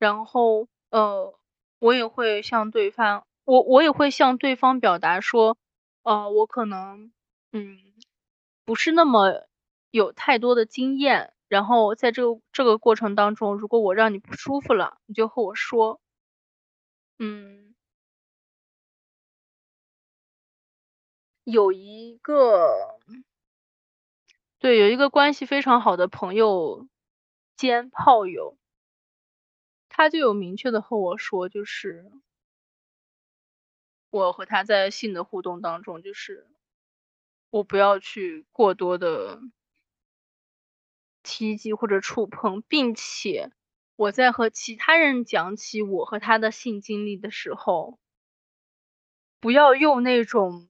[0.00, 1.32] 然后，呃，
[1.78, 5.56] 我也会向对方，我我也会向对方表达说，
[6.02, 7.12] 呃，我可能，
[7.52, 7.78] 嗯，
[8.64, 9.46] 不是那么
[9.92, 11.32] 有太多的经验。
[11.48, 15.98] 然后在这个这个过程当中，如果我让你不舒服了，你就和我说。
[17.20, 17.74] 嗯，
[21.46, 22.98] 有一个，
[24.62, 26.86] 对，有一个关系非常好的朋友
[27.56, 28.56] 兼炮友，
[29.88, 32.12] 他就有明确的和我说，就是
[34.12, 36.46] 我和他在性的互动当中，就是
[37.48, 39.40] 我不要去过多的。
[41.24, 43.52] 提及或者触碰，并且
[43.96, 47.98] 我在和其他人讲起我和他的性经历的时候，
[49.40, 50.68] 不要用那种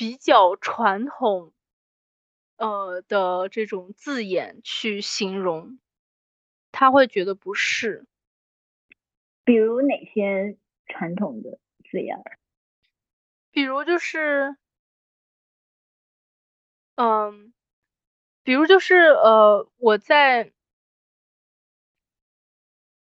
[0.00, 1.52] 比较传统
[2.58, 5.78] 呃的这种字眼去形容，
[6.72, 8.06] 他会觉得不是。
[9.44, 10.56] 比如哪些
[10.88, 11.58] 传统的
[11.90, 12.36] 字眼儿？
[13.54, 14.56] 比如就是，
[16.98, 17.52] 嗯，
[18.42, 20.52] 比如就是呃，我在，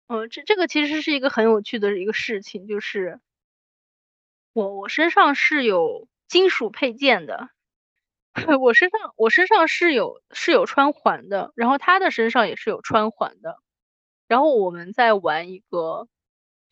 [0.09, 3.19] 嗯，这这个其实是一个很有趣的一个事情，就是
[4.55, 7.52] 我我身上是有金属配件的。
[8.59, 13.57] 我身上我身上是有是有穿环的，然后他的身上也是有穿环的，
[14.27, 16.07] 然后我们在玩一个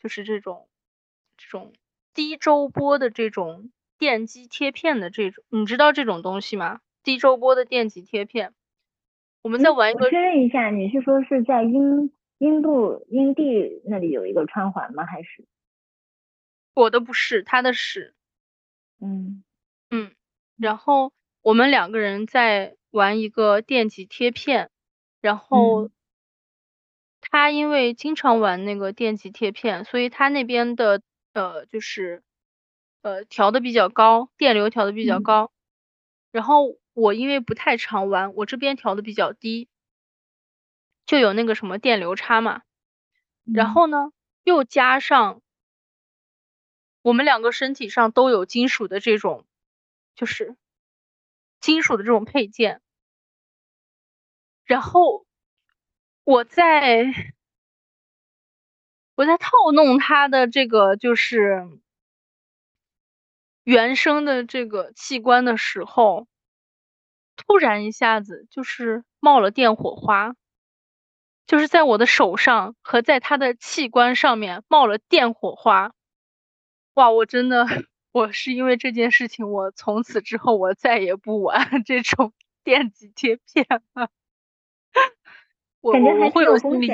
[0.00, 0.68] 就是这种
[1.36, 1.72] 这种
[2.14, 6.80] 低周波的这种电击贴片的这种，你知道这种东西吗？
[7.04, 8.54] 低周波的电极贴片，
[9.42, 10.10] 我们在玩一个。
[10.10, 15.04] 确认一下，你是说是在阴阴部阴蒂那里有一个穿环吗？
[15.06, 15.44] 还是？
[16.76, 18.14] 我的不是，他的是。
[19.00, 19.42] 嗯
[19.90, 20.14] 嗯，
[20.56, 21.12] 然后。
[21.42, 24.70] 我们两个人在玩一个电极贴片，
[25.20, 25.90] 然后
[27.20, 31.02] 他因为经常玩那个电极贴片，所以他那边的
[31.32, 32.22] 呃就是
[33.02, 35.50] 呃调的比较高，电流调的比较高。
[36.30, 39.68] 然后我因为不太常玩，我这边调的比较低，
[41.06, 42.62] 就有那个什么电流差嘛。
[43.44, 44.12] 然后呢，
[44.44, 45.42] 又加上
[47.02, 49.44] 我们两个身体上都有金属的这种，
[50.14, 50.56] 就是。
[51.62, 52.82] 金属的这种配件，
[54.66, 55.24] 然后
[56.24, 57.06] 我在
[59.14, 61.62] 我在套弄它的这个就是
[63.62, 66.26] 原生的这个器官的时候，
[67.36, 70.34] 突然一下子就是冒了电火花，
[71.46, 75.92] 就是在我的手上和在他的器官上面冒了电火花，
[76.94, 77.66] 哇，我真的。
[78.12, 84.10] 我是因为这件事情，我从此之后我再也不玩 这种电极贴片了。
[85.80, 86.88] 我我会有心理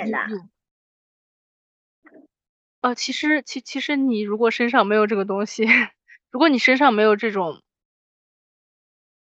[2.94, 5.64] 其实其其实你如果身上没有这个东西，
[6.30, 7.62] 如果你身上没有这种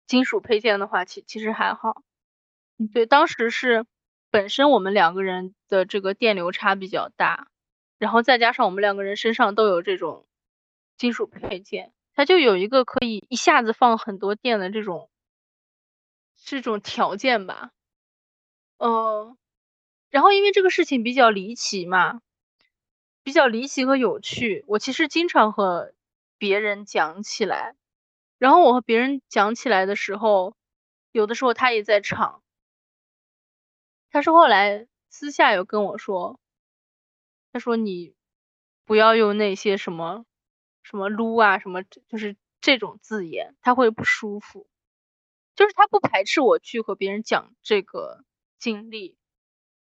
[0.05, 2.03] 金属配件的话，其其实还好。
[2.93, 3.85] 对，当时是
[4.29, 7.47] 本身我们两个人的这个电流差比较大，
[7.97, 10.27] 然后再加上我们两个人身上都有这种。
[10.97, 15.09] 金属配件，它就有一个可以一下子放很多电的这种，
[16.37, 17.71] 这种条件吧。
[18.77, 19.35] 呃，
[20.09, 22.21] 然后因为这个事情比较离奇嘛，
[23.23, 25.93] 比较离奇和有趣，我其实经常和
[26.37, 27.75] 别人讲起来。
[28.37, 30.55] 然后我和别人讲起来的时候，
[31.11, 32.41] 有的时候他也在场。
[34.11, 36.39] 他是后来私下有跟我说，
[37.51, 38.13] 他说你
[38.85, 40.25] 不要用那些什么。
[40.85, 44.67] 什么撸啊，什么就是这种字眼，他会不舒服。
[45.55, 48.23] 就是他不排斥我去和别人讲这个
[48.59, 49.17] 经历，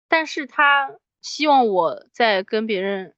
[0.08, 3.16] 但是他希望我在跟别人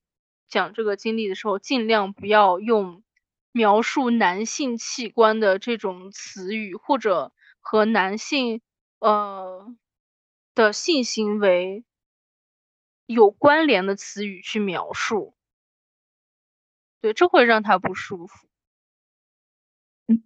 [0.48, 3.04] 讲这个经历的时候，尽量不要用
[3.52, 8.62] 描述男性器官的这种词语，或者和男性
[9.00, 9.76] 呃
[10.56, 11.84] 的性行为
[13.06, 15.37] 有关联的词语去描述。
[17.04, 18.48] 对，这会让他不舒服。
[20.10, 20.22] 嗯，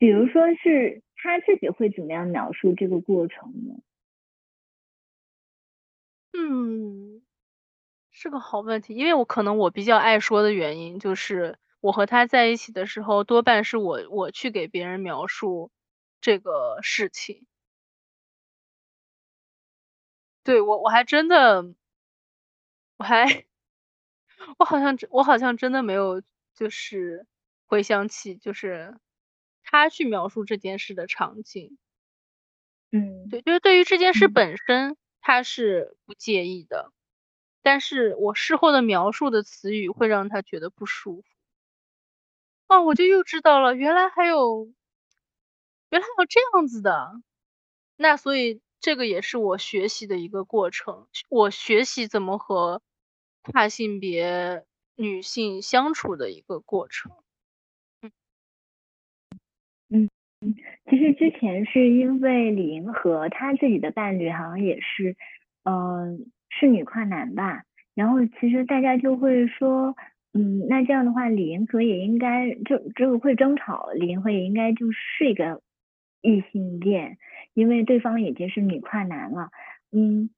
[0.00, 3.76] 比如说是他自己会怎么样描述这个过程呢？
[6.34, 7.22] 嗯，
[8.10, 15.70] 是个好问题，因为我可能我比较爱说的原因，就是我和他在一起的时候，多半是我我去给别人描述
[16.20, 17.46] 这个事情。
[20.46, 21.74] 对我，我还真的。
[22.98, 23.44] 我还，
[24.58, 26.22] 我好像真，我好像真的没有，
[26.54, 27.26] 就是
[27.66, 28.98] 回想起，就是
[29.62, 31.78] 他去描述这件事的场景。
[32.92, 36.92] 嗯，对，就是对于这件事本身，他是不介意的，
[37.62, 41.24] 但是我事后的描述的词语会让他觉得不舒服。
[42.70, 44.68] 哦，我就又知道了，原来还有，
[45.90, 47.20] 原来还有这样子的，
[47.96, 48.60] 那所以。
[48.80, 52.82] 这个也是我学习的一个过程，我学习怎么和
[53.42, 54.64] 跨性别
[54.96, 57.12] 女性相处的一个过程。
[58.02, 58.10] 嗯
[59.90, 60.08] 嗯
[60.40, 60.54] 嗯，
[60.90, 65.16] 其实之前是因为李银河他自己的伴侣好像也是，
[65.64, 67.64] 嗯，是女跨男吧，
[67.94, 69.94] 然后其实大家就会说，
[70.34, 75.62] 嗯，那这样的话，李银河也应该就这个会争吵，李银河也应该就是一个
[76.26, 77.18] 异性恋。
[77.54, 79.48] 因为对方已经是女跨男了，
[79.90, 80.28] 嗯，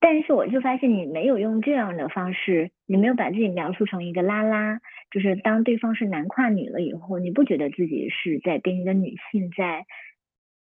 [0.00, 4.80] 但是我就发现你没有用这样的方式，你没有把自己描述成一个拉拉，
[5.10, 9.84] 就是当对方是男跨女了以后，你不觉得自己是在跟一个女性在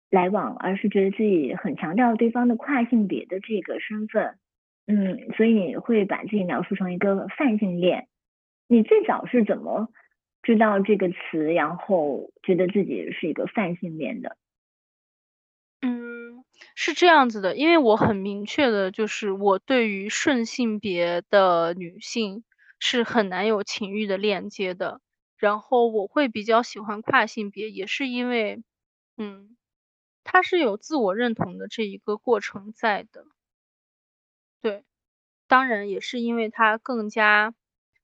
[0.09, 4.37] 来往，而是觉得自己很强调对方的跨性别的这个身份，
[4.87, 8.07] 嗯，所以你会把自己描述成一个泛性恋。
[8.67, 9.89] 你最早是怎么
[10.41, 14.35] 知道这个词，然后觉得自己是一个泛性恋的？
[15.83, 16.43] 嗯，
[16.75, 22.43] 是这样子的，因为我很明确的就是我对于顺性别的女性
[22.79, 25.01] 是很难有情欲的链接的。
[25.37, 28.61] 然后我会比较喜欢跨性别，也是因为，
[29.17, 29.57] 嗯，
[30.23, 33.25] 他是有自我认同的这一个过程在的。
[34.63, 34.83] 对，
[35.47, 37.53] 当然也是因为他更加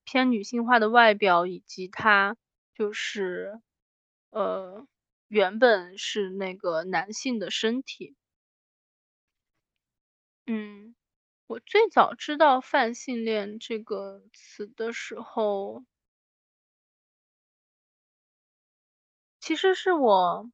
[0.05, 2.38] 偏女性化的外表，以及他
[2.75, 3.61] 就是，
[4.32, 4.88] 呃，
[5.30, 8.15] 原本是那个男性的身体。
[10.49, 10.95] 嗯，
[11.47, 15.84] 我最早知道泛性恋这个词的时候，
[19.41, 20.51] 其实是我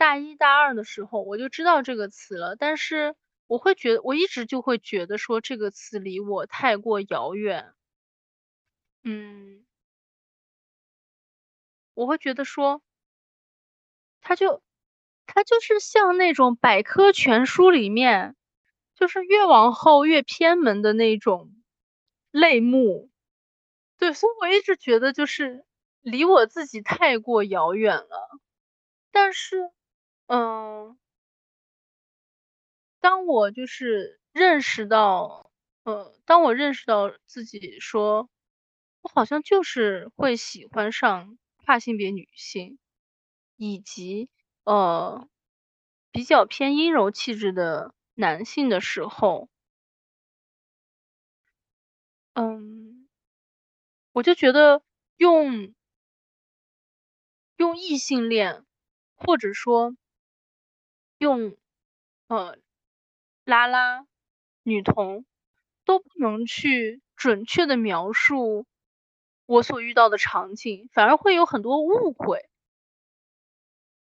[0.00, 3.14] 大一大二的时候我就知道这个词了，但是。
[3.48, 7.72] 我会觉得，我一直就会觉得说这个词离我太过遥远。
[9.04, 9.64] 嗯，
[11.96, 12.82] 我会觉得说，
[14.28, 14.60] 它就
[15.26, 18.34] 它就是像那种百科全书里面，
[18.96, 21.52] 就是越往后越偏门的那种
[22.32, 23.08] 类目。
[23.98, 25.64] 对，所以我一直觉得就是
[26.02, 28.40] 离我自己太过遥远了。
[29.12, 29.70] 但是，
[30.28, 30.98] 嗯。
[33.04, 35.50] 当我就是认识到，
[35.84, 38.28] 呃，当我认识到自己说，
[39.02, 42.78] 我好像就是会喜欢上跨性别女性，
[43.56, 44.28] 以及
[44.64, 45.28] 呃
[46.12, 49.48] 比较偏阴柔气质的男性的时候，
[52.34, 53.06] 嗯，
[54.12, 54.82] 我就觉得
[55.16, 55.74] 用
[57.58, 58.66] 用异性恋，
[59.16, 59.96] 或者说
[61.20, 61.56] 用
[62.28, 62.58] 呃。
[63.44, 64.04] 拉拉、
[64.64, 65.24] 女同
[65.84, 68.66] 都不能去准确的描述
[69.46, 72.48] 我所遇到的场景，反而会有很多误会。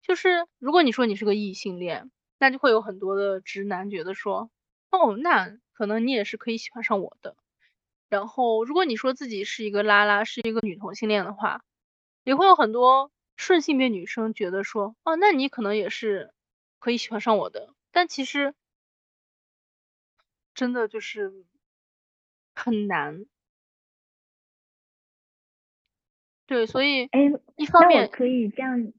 [0.03, 4.51] 就是如果你说你是个异性恋，那就会有很多的直男觉得说，
[4.91, 7.35] 哦，那可能你也是可以喜欢上我的。
[8.09, 11.63] 然后如果你说自己是一个拉拉，是一个女同性恋的话，
[12.23, 16.33] 也会有很多顺性别女生觉得说，哦，那你可能也是
[16.77, 17.73] 可以喜欢上我的。
[17.91, 18.53] 但其实。
[20.55, 21.45] 真的就是
[22.53, 23.25] 很难，
[26.45, 27.21] 对，所以哎，
[27.55, 28.93] 一方面可以这样，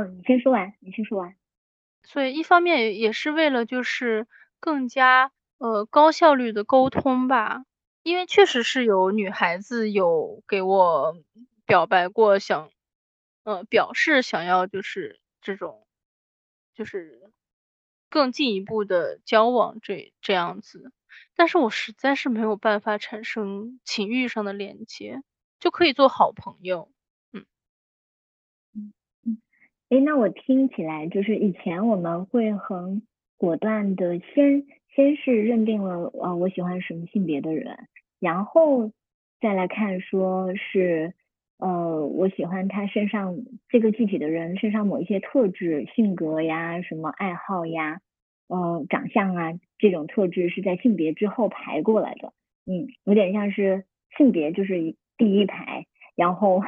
[0.00, 1.34] 嗯，你先说完，你先说完。
[2.04, 4.26] 所以一方面也是为了就是
[4.58, 7.64] 更加呃高效率的沟通吧，
[8.02, 11.14] 因为确实是有女孩子有给我
[11.66, 12.70] 表白过，想
[13.44, 15.86] 呃表示想要就是这种
[16.74, 17.30] 就是。
[18.12, 20.90] 更进一步的交往这这样子，
[21.36, 25.22] 但是我实在是没有办法产生情欲上的连接，
[25.60, 26.90] 就可以做好朋友。
[29.90, 33.02] 嗯嗯嗯，哎，那我听起来就是以前我们会很
[33.36, 34.64] 果断的先
[34.94, 37.76] 先是认定了啊我喜欢什么性别的人，
[38.20, 38.92] 然后
[39.40, 41.14] 再来看说是。
[41.62, 43.36] 呃，我喜欢他身上
[43.68, 48.00] 这个具体的人身上某一些特质、性格呀、什么爱好呀、
[48.48, 52.32] 呃，长相啊，这种特质是在性别之后排过来的。
[52.64, 53.84] 嗯，有点像是
[54.16, 55.84] 性别就是第一排，
[56.16, 56.62] 然后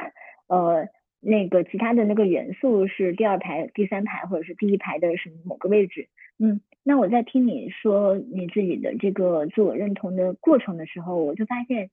[0.47, 0.87] 呃，
[1.23, 6.09] 那个其他的那个元素是第二排、第三排或者是第一排的什么某个位置。
[6.37, 11.89] 嗯，那我在听你说你自己的这个自我认同的过程的时候，我就发现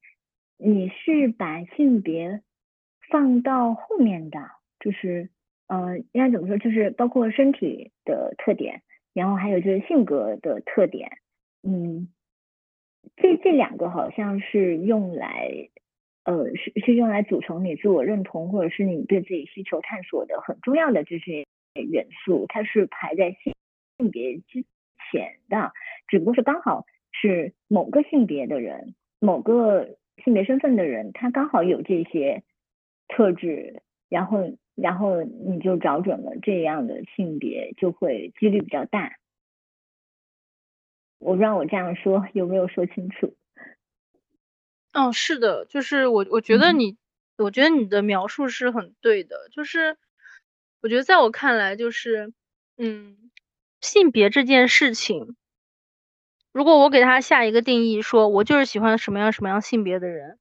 [0.59, 2.43] 你是把性别。
[3.11, 4.39] 放到后面的
[4.79, 5.31] 就是，
[5.67, 6.57] 呃，应该怎么说？
[6.59, 11.19] 就是包括身体的特点，然后还有就是性格的特点，
[11.65, 12.07] 嗯，
[13.17, 15.51] 这这两个好像是用来，
[16.25, 23.55] 呃，是是用来组成你自我认同或者是你对自己需求探索的很重要的这些元素，它是排在性
[23.99, 24.65] 性别之
[25.11, 25.73] 前的，
[26.09, 32.43] 只不过是刚好是某个性别的人，某个性别身份的人，他刚好有这些。
[33.13, 39.17] 特质，然后然后你就找准了这样的性别，就会几率比较大。
[41.19, 43.35] 我不知道我这样说有没有说清楚？
[44.95, 46.97] 嗯，是的，就是我我觉得你，
[47.37, 49.49] 我觉得你的描述是很对的。
[49.53, 49.97] 就是
[50.81, 52.33] 我觉得在我看来，就是
[52.77, 53.31] 嗯，
[53.81, 55.37] 性别这件事情，
[56.53, 60.39] 如果我给他下一个定义，说我就是喜欢什么样什么样性别的人。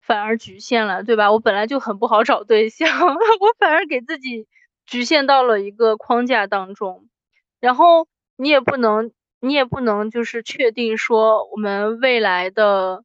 [0.00, 1.30] 反而局限了，对吧？
[1.32, 2.88] 我本来就很不好找对象，
[3.40, 4.46] 我反而给自己
[4.86, 7.08] 局限到了一个框架当中。
[7.60, 9.06] 然后你也不能，
[9.40, 13.04] 你你也不能就是确定说我们未来的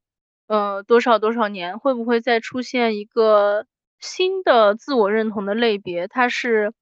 [0.51, 3.65] 呃多少多少年会不会再出现一个
[3.99, 6.73] 新的自我认同的类别，它是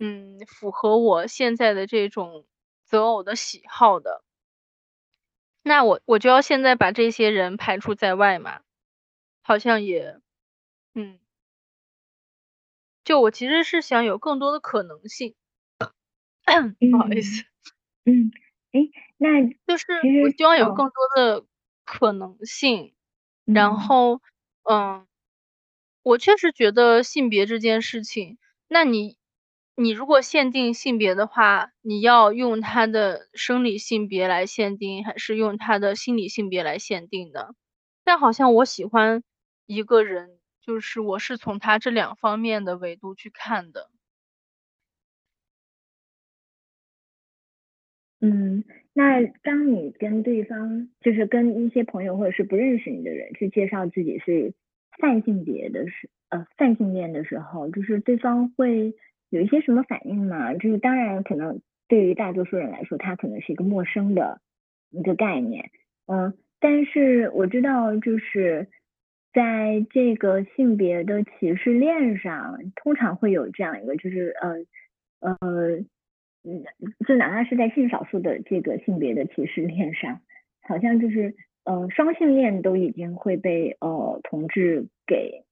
[0.00, 2.44] 嗯符合我现在的这种
[2.84, 4.22] 择偶的喜好的，
[5.62, 8.60] 那我我就要现在把这些人排除在外嘛？
[9.42, 10.18] 好像也
[10.94, 11.18] 嗯，
[13.04, 15.34] 就我其实是想有更多的可能性，
[16.90, 17.44] 不好意思，
[18.04, 18.32] 嗯。
[18.72, 18.80] 哎，
[19.18, 19.28] 那
[19.66, 19.92] 就是
[20.24, 21.44] 我希望有更多的
[21.84, 22.94] 可能性，
[23.54, 24.20] 然后，
[24.70, 25.06] 嗯，
[26.02, 28.38] 我确实觉得性别这件事情，
[28.68, 29.16] 那你，
[29.76, 37.54] 你如果限定性别的话，你要用他的生理性别来限定，还是用他的心理性别来限定的？
[38.04, 39.22] 但好像我喜欢
[39.66, 43.90] 一个人，就是我是从他这两方面的维度去看的。
[48.22, 48.62] 嗯，
[48.94, 54.52] 那当你跟对方，就是跟一些朋友或者是不认识你的人去介绍自己是
[54.98, 58.94] 泛性别的时，呃，泛性恋的时候，就是对方会
[59.30, 60.52] 有一些什么反应吗？
[60.54, 64.40] 就是当然，可能对于大多数人来说，他可能是一个陌生的
[64.90, 65.70] 一个概念，
[66.06, 68.68] 嗯，但是我知道，就是
[69.32, 74.34] 在这个性别的歧视链上，通常会有这样一个，就是
[75.20, 75.84] 呃，呃。
[76.44, 76.64] 嗯，
[77.06, 80.20] 就哪怕是在性少数的这个性别的歧视链上，
[80.62, 85.44] 好像就是呃双性恋都已经会被呃同志给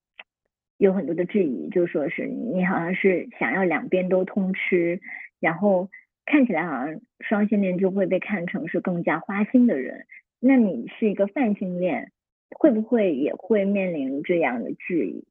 [0.78, 5.00] 有很多的质疑，就说是你好像是想要两边都通吃，
[5.38, 5.88] 然后
[6.26, 10.06] 看起来好像双性恋就会被看成是更加花心的人。
[10.40, 12.10] 那你是一个泛性恋，
[12.50, 15.24] 会不会也会面临这样的质疑？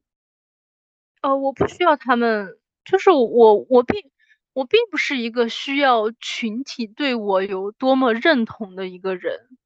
[1.21, 4.09] 呃，我不需要他们，就是我我并。
[4.53, 9.57] 我并不是一个需要群体对我有多么认同的一个人，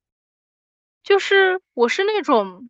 [1.04, 2.70] 就是我是那种，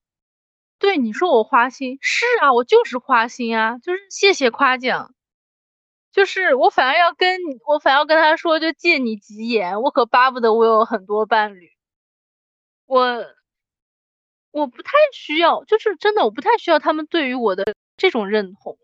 [0.80, 5.14] 对你说我花心，是啊，我就是花心啊，就是谢谢夸奖，
[6.12, 11.72] 就是我反而要跟你，我反而要跟他说，就借你吉言，我可巴不得我有很多伴侣，
[12.86, 13.26] 我
[14.52, 18.78] 我不太需要，就是真的我不太需要他们对于我的这种认同，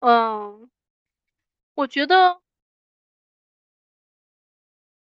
[0.00, 0.70] 嗯。
[1.76, 2.40] 我觉得，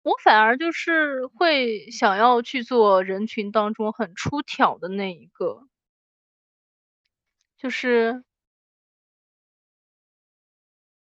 [0.05, 5.67] 我反而就是会想要去做人群当中很出挑的那一个，
[7.59, 8.23] 就是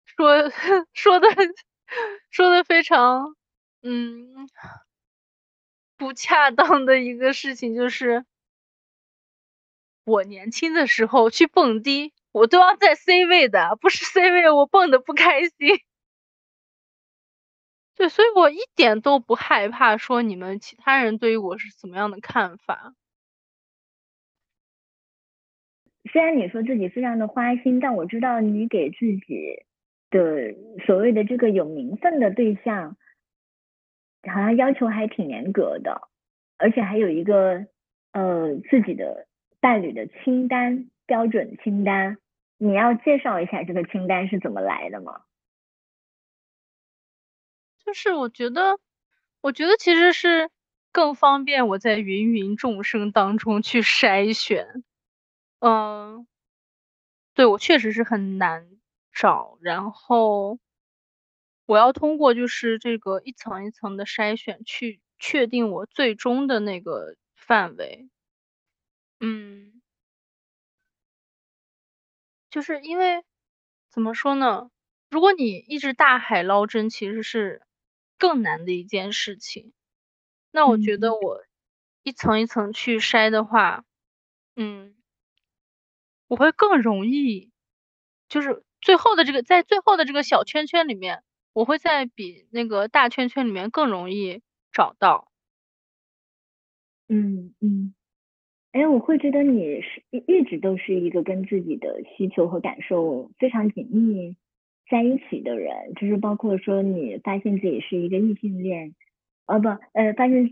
[0.07, 0.49] 说
[0.93, 1.27] 说的
[2.29, 3.35] 说的非常
[3.81, 4.47] 嗯
[5.99, 8.25] 不恰当的一个事情，就是
[10.07, 12.11] 我年轻的时候去蹦迪。
[12.35, 15.49] 我都要在 C 位的，不是 C 位，我蹦的不开心。
[17.95, 22.93] 对，所以我一点都不害怕说你们其他人对于我是怎么样的看法。
[26.11, 29.63] 虽然你说自己非常的花心，但我知道你给自己
[30.09, 30.53] 的
[30.85, 32.97] 所谓的这个有名分的对象，
[34.29, 36.09] 好像要求还挺严格的，
[36.57, 37.65] 而且还有一个
[38.11, 39.25] 呃自己的
[39.61, 42.17] 伴侣的清单标准清单。
[42.61, 45.25] 你要介绍一下这个清单是怎么来的吗？
[47.85, 48.79] 就是我觉得，
[49.41, 50.49] 我觉得其实是
[50.91, 54.83] 更方便我在芸芸众生当中去筛选。
[55.59, 56.27] 嗯，
[57.35, 58.65] 对我确实是很难
[59.13, 60.57] 找，然后
[61.69, 68.07] 我要通过就是这个一层一层的筛选去确定我最终的那个范围。
[69.21, 69.74] 嗯。
[72.55, 73.21] 就是因为
[73.89, 74.69] 怎么说呢？
[75.09, 77.61] 如果你一直大海捞针，其实是
[78.17, 79.73] 更难的一件事情。
[80.51, 81.43] 那我觉得我
[82.03, 83.83] 一层一层去筛的话，
[84.55, 84.95] 嗯，
[86.29, 87.51] 我会更容易，
[88.29, 94.41] 就是最后的这个在最后的这个小圈圈里面，我会在比那个大圈圈里面更容易
[94.71, 95.27] 找到。
[97.09, 97.93] 嗯嗯。
[98.75, 104.35] 哎，我会觉得你是一一直都是一个跟自己的需求和感受非常紧密
[104.91, 108.93] 在一起的人，就是包括说你发现自己是一个异性恋，
[109.47, 110.51] 哦不，呃，发现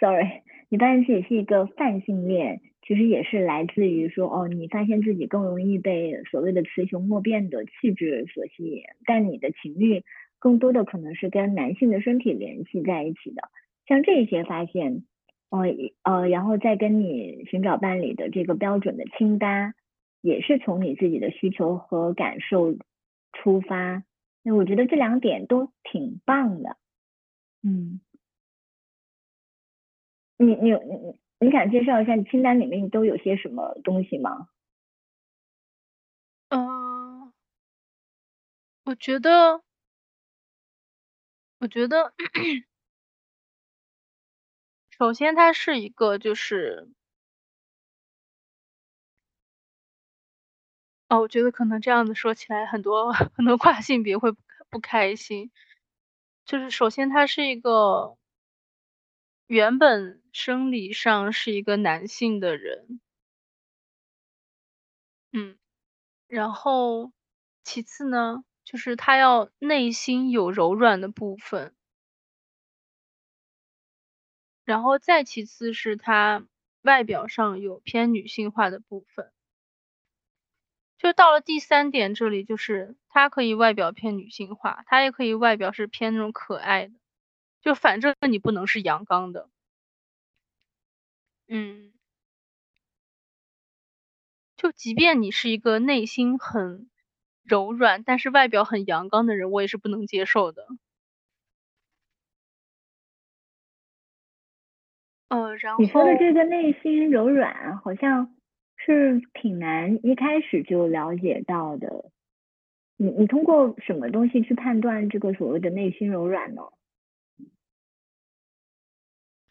[0.00, 10.02] ，sorry，你发现自己是一个泛性恋，其实也是来自于说，哦，你发现自己更容易被所谓的雌雄莫辨的气质所吸引，但你的情欲
[10.40, 13.42] 更多的可能是跟男性的身体联系在一起的，
[13.86, 15.04] 像这些发现。
[15.54, 15.62] 哦，
[16.02, 19.74] 呃，然后再跟你寻找伴侣的这个标准的清单，
[20.20, 22.74] 也是从你自己的需求和感受
[23.32, 24.02] 出发。
[24.42, 26.76] 那我觉得这两点都挺棒的。
[27.62, 28.00] 嗯，
[30.38, 34.48] 你你你你敢介绍一下你清单里面都有些什么东西吗？
[36.48, 37.32] 嗯，
[38.86, 39.62] 我觉得，
[41.60, 42.12] 我觉得，
[44.98, 46.88] 首先它是一个就是。
[51.10, 54.32] 哦，我觉得可能这样子说起来，很多 很多跨性别会
[54.70, 55.50] 不开心。
[56.46, 58.16] 就是首先他是一个
[59.50, 62.98] 原本生理上是一个男性的人，
[65.32, 65.58] 嗯，
[66.28, 67.12] 然后
[67.64, 71.74] 其次呢，就是他要内心有柔软的部分，
[74.64, 76.46] 然后再其次是他
[76.82, 79.30] 外表上有偏女性化的部分。
[80.98, 86.94] 就到了第三点，这里就是他可以外表偏女性化，他也可以外表是偏那种可爱的，
[87.60, 89.50] 就反正你不能是阳刚的，
[91.48, 91.92] 嗯，
[94.56, 96.88] 就即便你是一个内心很
[97.42, 100.66] 柔软，但是外表很阳刚的人，我也是不能接受的。
[105.34, 108.34] 呃，然后你说的这个内心柔软，好像。
[108.76, 112.10] 是挺难一开始就了解到的，
[112.98, 116.60] 你你通过什么东西去判断这个所谓的内心柔软呢？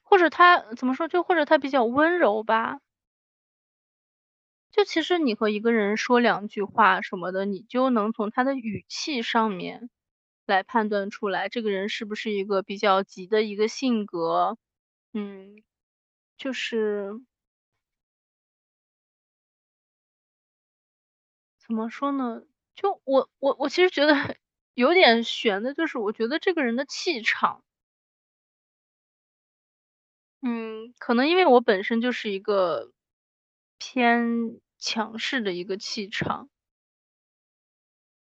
[0.04, 1.08] 或者他怎么说？
[1.08, 2.80] 就或者他比较温柔吧。
[4.72, 9.90] 就其实你和一个人说两句话什么的，你就能从他的语气上面
[10.46, 14.58] 来判断出来，这个人是不是一个比较急的一个性格。
[15.14, 15.56] 嗯，
[16.40, 17.24] 就是。
[21.68, 22.44] 怎么说呢？
[22.76, 24.14] 就我我我其实觉得
[24.74, 27.64] 有点悬的，就是我觉得这个人的气场，
[30.42, 32.92] 嗯，可能因为我本身就是一个
[33.78, 36.50] 偏强势的一个气场，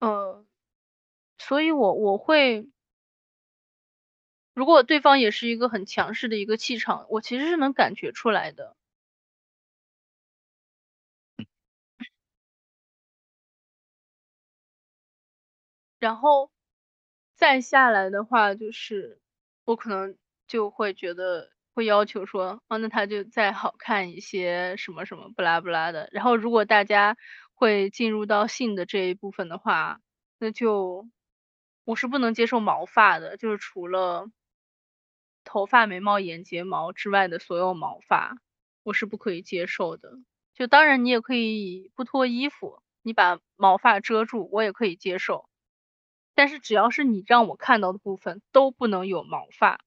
[0.01, 0.45] 呃，
[1.37, 2.67] 所以我我会，
[4.55, 8.75] 如果对方也是一个很强势的一个气场，我其实是能感觉出来的。
[16.01, 16.51] 然后
[17.35, 19.19] 再下来的话，就是
[19.65, 26.09] 我可能就会觉得会要求说，哦，那他就再好看一些，什么什么不拉不拉的。
[26.11, 27.17] 然后如果大家
[27.53, 29.99] 会进入到性的这一部分的话，
[30.39, 31.07] 那就
[31.85, 34.27] 我是不能接受毛发的，就是除了
[35.43, 38.37] 头发、眉毛、眼睫毛之外的所有毛发，
[38.83, 40.11] 我是不可以接受的。
[40.53, 45.47] 就当然你也可以不脱衣服，你把毛发遮住，我也可以接受。
[46.35, 49.79] 但是只要是你让我看到的部分都不能有毛发。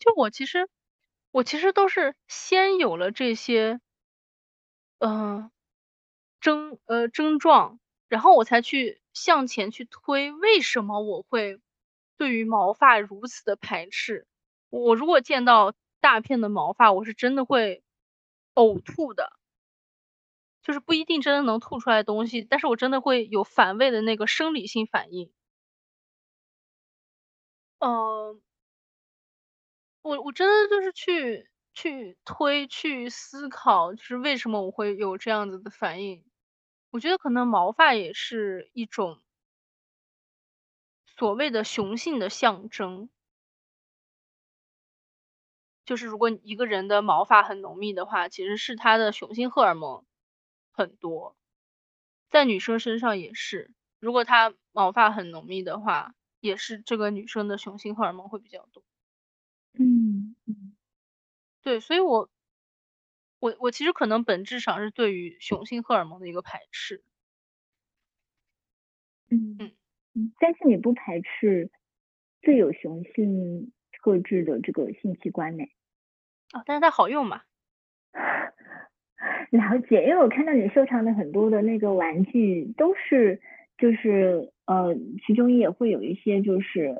[0.00, 0.68] 就我其实，
[1.30, 3.80] 我其实都是先有了这些，
[4.98, 5.50] 嗯，
[6.40, 10.32] 症呃症状，然后我才去向前去推。
[10.32, 11.58] 为什么我会
[12.20, 14.26] 对于毛发如此的排斥？
[14.68, 17.82] 我如果见到大片的毛发，我是真的会
[18.54, 19.32] 呕吐的。
[20.62, 25.32] 就是不一定真的能吐出来东西，但是我真的会有反胃的那个生理性反应。
[27.78, 28.42] 嗯，
[30.02, 36.22] 我我真的就是去去推去思考，就是为什么我会有这样子的反应。
[36.90, 39.22] 我觉得可能毛发也是一种
[41.20, 43.10] 所谓的雄性的象征，
[45.84, 50.02] 就是如果一个人的毛发很浓密的话，其实是他的雄性荷尔蒙。
[50.72, 51.36] 很多，
[52.30, 58.82] 在女生身上也是，如果她毛发很浓密的话，也是这个女生的雄性荷尔蒙会比较多。
[59.74, 60.74] 嗯嗯，
[61.62, 62.30] 对，所以我
[63.40, 67.02] 我我其实可能本质上是对于雄性荷尔蒙的一个排斥。
[69.30, 69.72] 嗯嗯嗯，
[70.38, 71.70] 但是你不排斥
[72.42, 75.64] 最有雄性特质的这个性器官呢？
[76.52, 77.42] 哦，但是它好用嘛。
[79.50, 83.40] 了解，因为我看到你收藏的很多的那个玩具都是，
[83.76, 84.94] 就是呃，
[85.26, 86.96] 其中也会有一些就是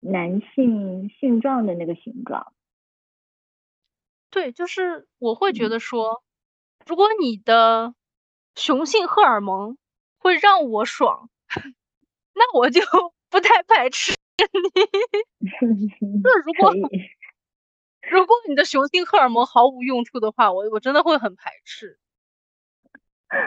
[0.00, 2.52] 男性性状的那个形状。
[4.30, 6.24] 对，就是我会觉得说，
[6.86, 7.94] 如果你的
[8.56, 9.76] 雄性荷尔蒙
[10.18, 11.28] 会让我爽，
[12.34, 12.80] 那我就
[13.30, 16.20] 不太排斥你。
[16.22, 16.72] 那 如果。
[18.10, 21.98] 如果你的雄性荷尔蒙毫无用处的话，我我真的会很排斥。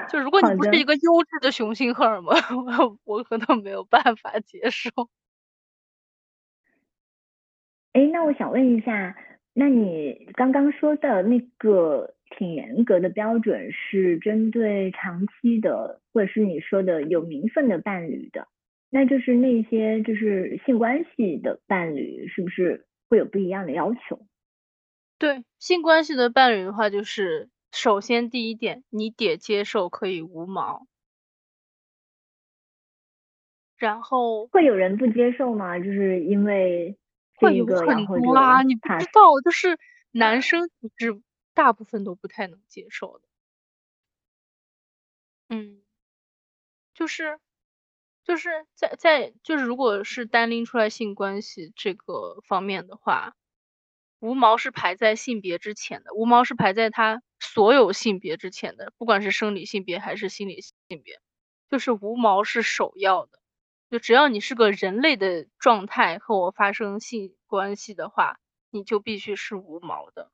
[0.10, 2.34] 就如果你不是一个优质的雄性荷尔蒙，
[2.66, 4.90] 我 我可能没有办法接受。
[7.92, 9.18] 哎，那我想问一下，
[9.54, 18.48] 那你刚刚说的那个挺严格的标准是针对长期的，或者是你说的有名分的伴侣的，
[18.96, 24.26] 那就是那些就是性关系的伴侣，是不是会有不一样的要求？
[25.18, 30.88] 对，性关系的伴侣的话，就是首先第一点，你得接受可以无毛。
[33.76, 35.78] 然后会有人不接受吗？
[35.78, 36.98] 就是因为
[37.36, 39.78] 会有很多啊，你不知道，就是
[40.12, 41.22] 男生是
[41.54, 43.28] 大部分都不太能接受的。
[45.50, 45.82] 嗯，
[46.94, 47.38] 就是
[48.26, 53.36] 就是在在就是如果是单拎出来性关系这个方面的话，
[54.20, 60.74] 无毛是排在性别之前的，无毛是排在他所有性别之前的，不管是生理性别还是心理性
[61.04, 61.20] 别，
[61.70, 63.40] 就是无毛是首要的。
[63.92, 68.40] 就只要你是个人类的状态和我发生性关系的话，
[68.72, 70.32] 你就必须是无毛的。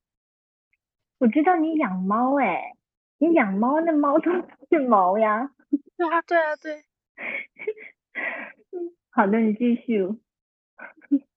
[1.17, 2.73] 我知道你养猫哎，
[3.19, 4.31] 你养猫那猫都
[4.71, 5.51] 是毛呀。
[5.97, 6.83] 对啊，对啊，对。
[9.11, 10.07] 好的，你继续。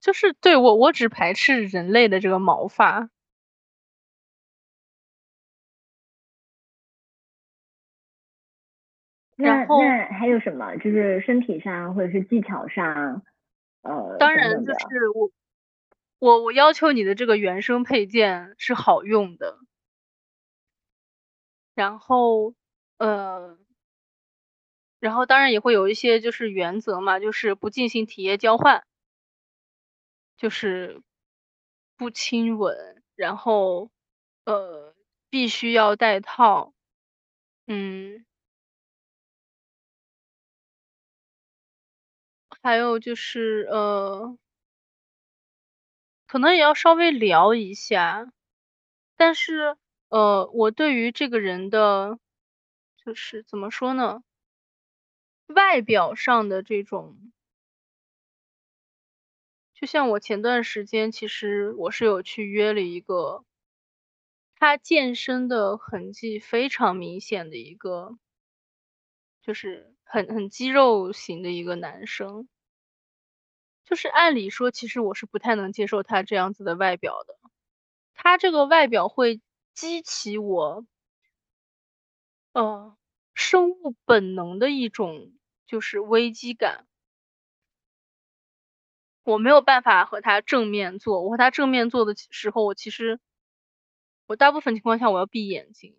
[0.00, 3.10] 就是对我，我只排斥人类的这个毛发。
[9.36, 10.76] 那那还有什么？
[10.76, 13.22] 就是身体上或者是技巧上，
[13.82, 15.30] 呃，当然就是我
[16.18, 19.58] 我我要求你的这个原生配件是好用的，
[21.74, 22.54] 然后
[22.98, 23.56] 呃，
[25.00, 28.84] 然后当然也会有一些就是原则嘛，就是不进行体液交换，
[30.38, 31.02] 就是
[31.96, 33.90] 不亲吻，然后
[34.44, 34.94] 呃
[35.28, 36.72] 必须要戴套，
[37.66, 38.24] 嗯。
[42.62, 44.36] 还有就是，呃，
[46.28, 48.30] 可能也要稍微聊一下，
[49.16, 49.76] 但是，
[50.10, 52.18] 呃，我对于这个人的，
[53.04, 54.22] 就是怎么说呢，
[55.54, 57.32] 外表上的这种，
[59.74, 63.44] 就像我前段时间，其实我是有去约了一个，
[64.56, 68.18] 他健身的痕迹非常明显的一个，
[69.42, 69.94] 就是。
[70.12, 72.48] 很很肌肉型的一个男生，
[73.84, 77.34] 就是按理说，其实我是不太能接受他这样子的外表的。
[78.14, 79.40] 他这个外表会
[79.72, 80.84] 激起我，
[82.54, 82.96] 呃，
[83.34, 85.32] 生物本能的一种
[85.70, 86.84] 就是危机感。
[89.22, 93.20] 我没有办法和他正面坐，我和他正面坐的时候，我其实
[94.26, 95.96] 我大部分情况下我要闭眼睛，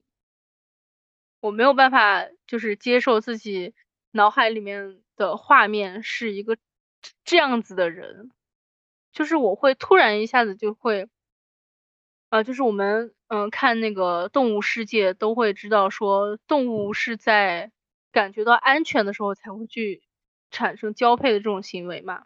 [1.39, 3.73] 我没有办法就是接受自己。
[4.13, 6.57] 脑海里面的画面是一个
[7.23, 8.29] 这样子的人，
[9.13, 11.07] 就是我会突然一下子就会，
[12.29, 17.71] 呃，就是我们嗯看那个动物世界都会知道说，动物是在
[18.11, 20.01] 感觉到安全的时候才会去
[20.51, 22.25] 产生交配的这种行为嘛。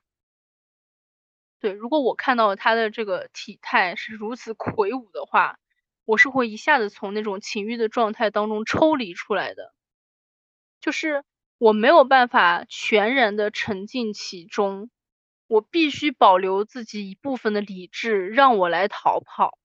[1.61, 5.59] 对，如果我看到他的这个体态是如此魁梧的话，
[6.05, 9.73] 我是会一下子从那种情欲的状态当中抽离出来的，
[10.81, 11.23] 就是。
[11.57, 14.89] 我没有办法全然的沉浸其中，
[15.47, 19.57] 我必须保留自己一部分的理智，让我来逃跑。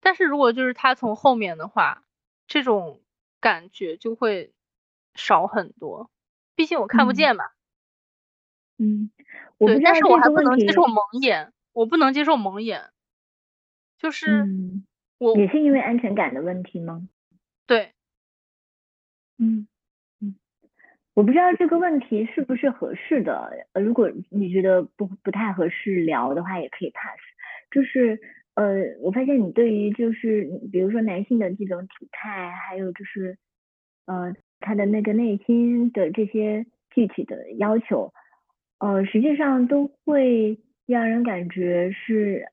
[0.00, 2.04] 但是如果就是他从后面的话，
[2.46, 3.02] 这种
[3.40, 4.52] 感觉就会
[5.14, 6.10] 少很多，
[6.54, 7.44] 毕竟我看不见嘛。
[8.78, 9.10] 嗯，
[9.58, 12.90] 对，但是我还不能接受蒙眼，我不能接受蒙眼，
[13.98, 14.48] 就是
[15.18, 17.08] 我也是因为安全感的问题吗？
[17.66, 17.92] 对。
[19.38, 19.66] 嗯
[20.20, 20.36] 嗯，
[21.14, 23.50] 我不知道这个问题是不是合适的。
[23.74, 27.18] 呃，如果你觉得不不太合适聊的话，也可以 pass。
[27.70, 28.20] 就是
[28.58, 33.38] 呃，我发现你对于就是比如说男性的这种体态，还有就是
[34.06, 38.12] 呃他的那个内心的这些具体的要求，
[38.80, 42.48] 呃，实际上都会让人感觉是，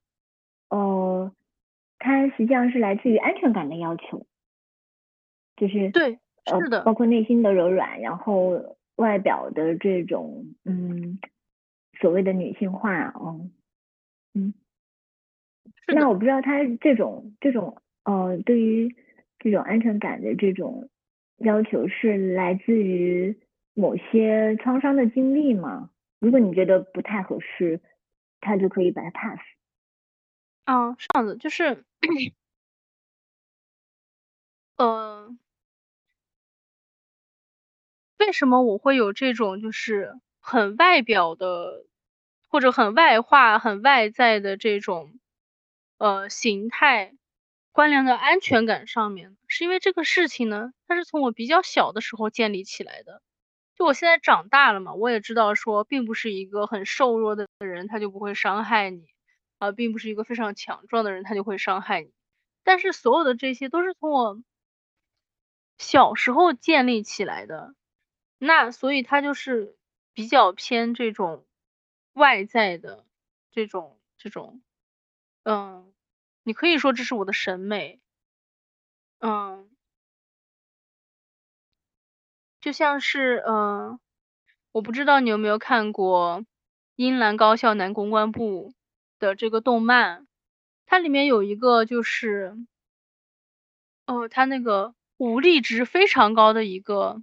[0.69, 1.31] 呃，
[1.97, 4.27] 他实际上是来自于安全感的要求，
[5.57, 6.19] 就是对。
[6.47, 11.17] 是的，包括内心的柔软，然后外表的这种嗯
[11.99, 13.51] 所谓的女性化，嗯
[14.35, 14.53] 嗯。
[15.87, 18.95] 那我不知道他这种这种呃对于
[19.39, 20.89] 这种安全感的这种
[21.37, 23.37] 要求是来自于
[23.73, 25.89] 某些创伤的经历吗？
[26.19, 27.81] 如果你觉得不太合适，
[28.39, 29.39] 他就可以把它 pass。
[30.67, 31.85] 嗯，是这样子，就是
[34.79, 35.35] 呃。
[38.19, 41.85] 为什么我会有这种就是很外表的，
[42.47, 45.19] 或者很外化、很外在的这种
[45.97, 47.13] 呃形态，
[47.71, 53.21] 关联的安全感上面，是因为这个事情呢，它是从我比较小的时候建立起来的。
[53.75, 59.07] 就我现在长大了嘛，我也知道说，并不是一个很瘦弱的人他就不会伤害你，
[59.59, 62.11] 啊，并不是一个非常强壮的人他就会伤害你。
[62.63, 64.41] 但是所有的这些都是从我
[65.77, 67.75] 小时候建立起来的，
[68.37, 69.75] 那所以它就是。
[70.17, 71.45] 比较偏这种
[72.13, 73.05] 外在的
[73.51, 74.61] 这种这种，
[75.45, 75.93] 嗯，
[76.41, 78.01] 你可以说这是我的审美，
[79.19, 79.69] 嗯，
[82.59, 83.99] 就像是嗯，
[84.71, 86.43] 我不知道你有没有看过
[86.95, 88.73] 英兰高校男公关部
[89.19, 90.25] 的这个动漫，
[90.87, 92.55] 它里面有一个就是，
[94.07, 97.21] 哦，他那个武力值非常高的一个。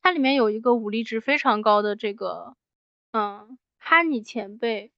[0.00, 2.56] 它里面有一个武力值非常高的这个，
[3.12, 4.92] 嗯，哈尼前辈，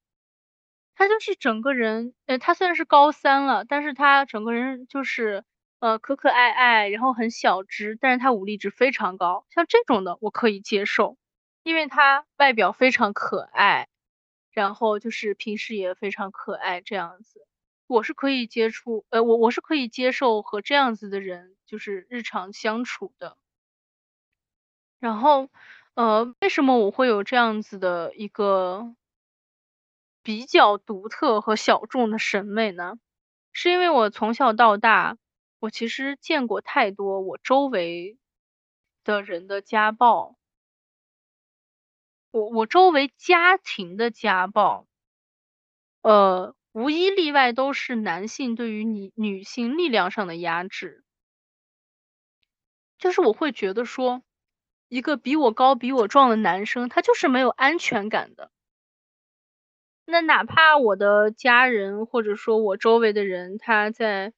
[0.97, 5.45] 他就是整个人，呃，他虽然是高三了，但是他整个人就是
[5.79, 11.19] 呃可可爱爱，然后很小只，但是他武力值非常高，像这种的我可以接受，
[11.63, 13.89] 因为他外表非常可爱，
[14.53, 17.47] 然后就是平时也非常可爱这样子，
[17.87, 23.37] 我是可以接触，呃，我我是可以接受和这样子的人就是日常相处的。
[25.03, 25.49] 然后，
[25.95, 28.95] 呃，为什么我会有这样子的一个
[30.27, 32.95] 比较独特和小众的审美呢？
[33.53, 35.17] 是因为我从小到大，
[35.61, 38.19] 我其实见过太多我周围
[39.05, 40.35] 的人的家暴，
[42.33, 44.89] 我我周围家庭的家暴，
[46.03, 51.05] 呃，无一例外都是男性对于女女性力量上的压制，
[52.99, 54.23] 就是我会觉得说。
[54.89, 58.53] 一个比我高、比我壮的男生，他就是没有安全感的。
[60.09, 64.33] 那哪怕我的家人或者说我周围的人，他在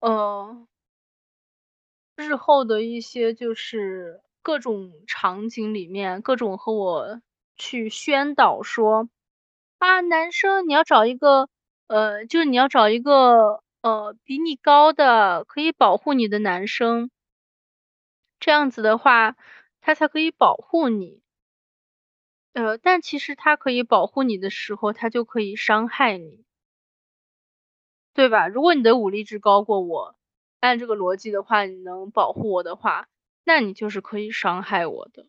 [0.00, 0.66] 呃
[2.18, 7.20] 日后的一些就是各种场景里面，各种和我
[7.56, 9.08] 去宣导说
[9.78, 11.48] 啊，男生你要找一个
[11.88, 17.10] 呃，就是你要找一个呃比你高的，可以保护你的男生。
[18.42, 19.36] 这样子的话。
[19.86, 21.20] 他才可以保护你，
[22.54, 26.44] 呃，但其实他可以保护你的时候，他就可以伤害你，
[28.14, 28.46] 对吧？
[28.46, 30.14] 如果你的武力值高过我，
[30.60, 33.08] 按这个逻辑的话，你能保护我的话，
[33.44, 35.26] 那你就是可以伤害我的。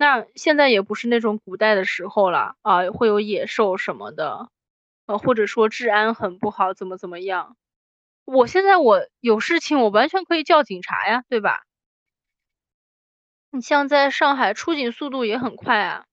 [0.00, 4.48] 那现在也不是那种古代的时候了啊，会有野兽什么的，
[5.06, 7.56] 呃，或者说治安很不好，怎么怎么样？
[8.24, 11.62] 我现在我有事情，我完全可以叫警察呀，对吧？
[13.54, 16.06] 你像在上海出警速度也很快啊，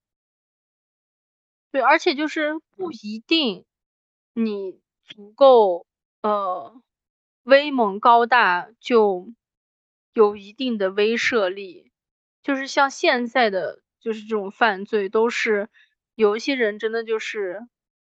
[1.72, 3.64] 对，而且就是不一定
[4.34, 5.88] 你足够
[6.22, 6.82] 呃
[7.44, 9.30] 威猛高大就
[10.12, 11.94] 有一定的威慑力，
[12.44, 15.70] 就是像现在的就是这种犯罪都是
[16.16, 17.66] 有一些人真的就是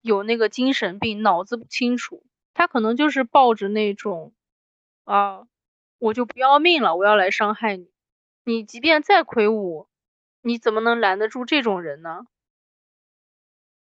[0.00, 4.34] 有那个精神病，脑子不清楚，他可能就是抱着那种
[5.04, 5.46] 啊
[6.00, 7.91] 我就不要命了，我要来伤害你。
[8.46, 9.86] 你即便再魁梧，
[10.40, 12.26] 你怎么能拦得住这种人呢？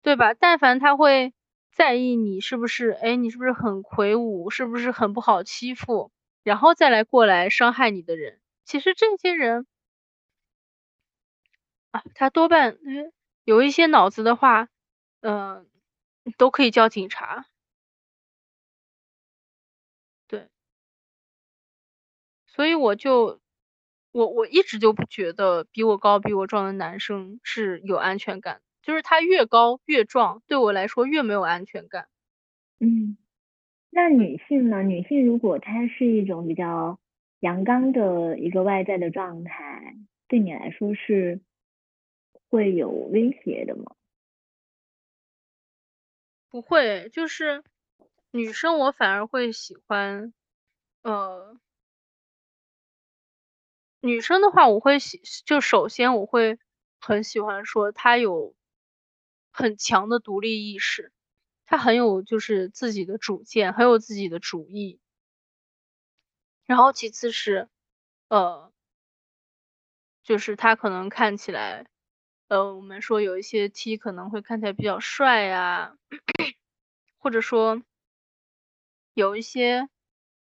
[0.05, 0.34] 对吧？
[0.34, 1.34] 但凡他会
[1.72, 6.12] 在意你是不是，哎，你是不是很魁梧，是不是很不好欺负，
[6.43, 9.68] 然后再来过来伤害你的人，其实这些人
[11.93, 12.78] 啊，他多半
[13.43, 14.68] 有一些脑子的话，
[15.22, 15.68] 嗯，
[16.38, 17.47] 都可以叫警察。
[20.30, 20.47] 对，
[22.47, 23.39] 所以我就。
[24.18, 32.07] 我我一直就不觉得比我高、比我壮的男生是有安全感，就是他越高越壮，对我来说越没有安全感。
[32.82, 33.18] 嗯，
[33.91, 34.84] 那女性呢？
[34.84, 36.99] 女性如果她是一种比较
[37.41, 39.95] 阳刚的一个外在的状态，
[40.28, 41.41] 对你来说是
[42.49, 43.95] 会有威胁的吗？
[46.51, 47.63] 不会，就是
[48.32, 50.34] 女生我反而会喜欢，
[51.03, 51.59] 呃。
[54.03, 56.59] 女生的话，我会喜，就首先我会
[56.99, 58.53] 很喜欢说她有
[59.53, 61.11] 很强的独立意识，
[61.65, 64.99] 她很有就是自己的主见，很有自己的主意。
[66.67, 67.69] 然后其次是，
[68.27, 68.71] 呃，
[70.25, 71.85] 就是她可能看起来，
[72.47, 75.97] 呃，我们说有一些 T 可能会看起来比较帅呀，
[77.19, 77.81] 或者说
[79.17, 79.89] 有一些，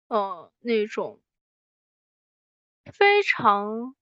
[0.08, 1.20] 呃，那种。
[2.92, 3.94] 非常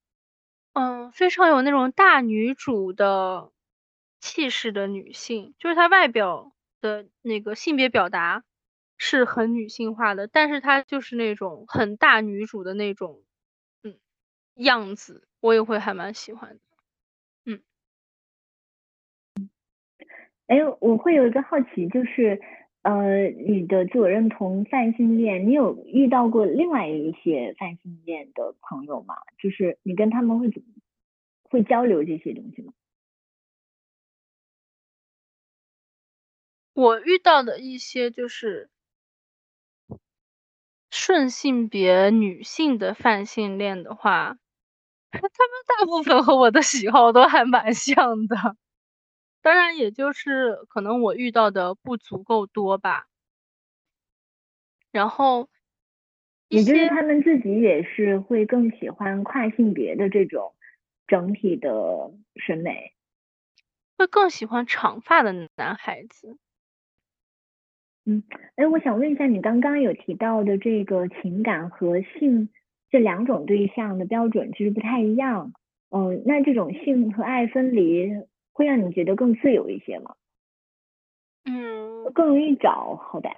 [0.72, 3.52] 嗯，非常有那种大女主的
[4.20, 8.44] 气势的女性，就是她外表的那个性别表达
[8.98, 13.22] 是很女性化的，但是她就是那种很大女主的那种，
[13.84, 13.98] 嗯，
[14.56, 16.60] 样子，我也会还蛮喜欢的。
[17.46, 17.62] 嗯，
[20.48, 22.40] 哎，我会有一个好奇，就是。
[22.84, 29.14] 呃，你的自我认同泛性恋，你有遇到过另外一些泛性恋的朋友吗？
[29.38, 30.68] 就是你跟他们会怎么
[31.44, 32.74] 会交流这些东西吗？
[36.76, 38.68] 我遇到的一些就是
[40.90, 44.36] 顺性别女性的泛性恋的话，
[45.12, 45.30] 他们
[45.66, 48.56] 大部分和我的喜好都还蛮像的。
[49.44, 53.08] 当然，也就是可能我遇到的不足够多吧。
[54.90, 55.50] 然后，
[56.48, 60.54] 也就是他们自己也是会更喜欢跨性别的这种
[61.06, 62.94] 整体的审美，
[63.98, 66.38] 会更喜欢长发的男孩子。
[68.06, 68.22] 嗯，
[68.56, 72.48] 哎，我想问一下，你刚刚有提到的这个情感和性
[72.88, 75.52] 这两种对象的标准其实不太一样。
[75.90, 78.10] 嗯，那这种性和爱分离。
[78.54, 80.14] 会让你觉得更自由一些吗？
[81.46, 83.30] 嗯，更容易找，好歹。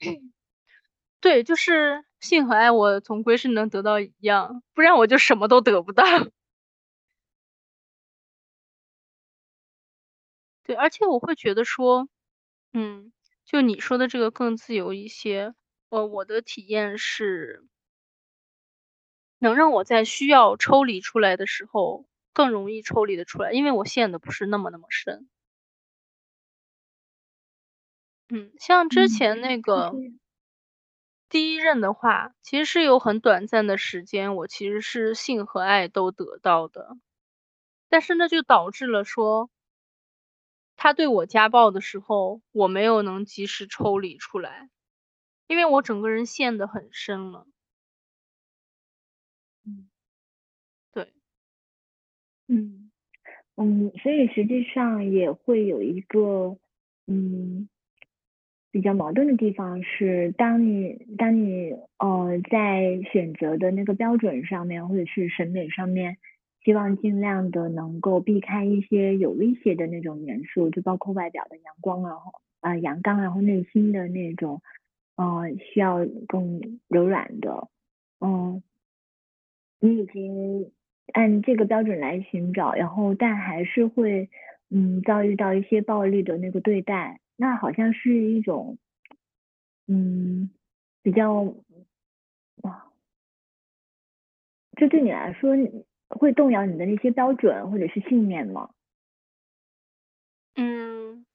[1.20, 6.04] 对，就是性和爱，我总归是能得到一样，不然我就什么都得不到。
[10.66, 12.08] 对，而且我会觉得说，
[12.72, 13.12] 嗯，
[13.44, 15.54] 就你说的这个更自由一些。
[15.90, 17.64] 呃，我的体验是，
[19.42, 22.04] 能让我在需要抽离出来的时候。
[22.32, 25.28] 更容易抽离的出来，因为我陷的不是那么那么深。
[28.30, 29.92] 嗯，像之前那个
[31.32, 36.90] 第一任的话，其实是有很短暂的时间，我其实是性和爱都得到的，
[37.88, 39.48] 但是那，就导致了说，
[40.78, 44.68] 他对我家暴的时候，我没有能及时抽离出来，
[45.46, 47.46] 因为我整个人陷得很深了。
[52.48, 52.90] 嗯
[53.56, 56.56] 嗯，所以实际上也会有一个
[57.06, 57.68] 嗯
[58.72, 66.16] 比较矛盾的地方是，当你当你呃在选择的那个标准上面，或者是审美上面，
[66.64, 72.16] 希望尽量的能够避开一些有威胁的那种元素，就包括外表的阳光啊，
[72.60, 74.62] 啊阳刚，然后内心的那种
[75.16, 77.68] 呃需要更柔软的，
[78.20, 78.62] 嗯，
[79.80, 80.72] 你已经。
[81.12, 84.30] 按这个标准来寻找，然后但还是会
[84.70, 88.78] 嗯遭遇到一些暴力的那个对待，那好像是一种
[89.86, 90.50] 嗯
[91.02, 91.54] 比较
[92.62, 92.92] 哇，
[94.76, 95.54] 这对你来说
[96.08, 98.70] 会动摇你的那些标准或者是信念吗？
[100.56, 101.26] 嗯，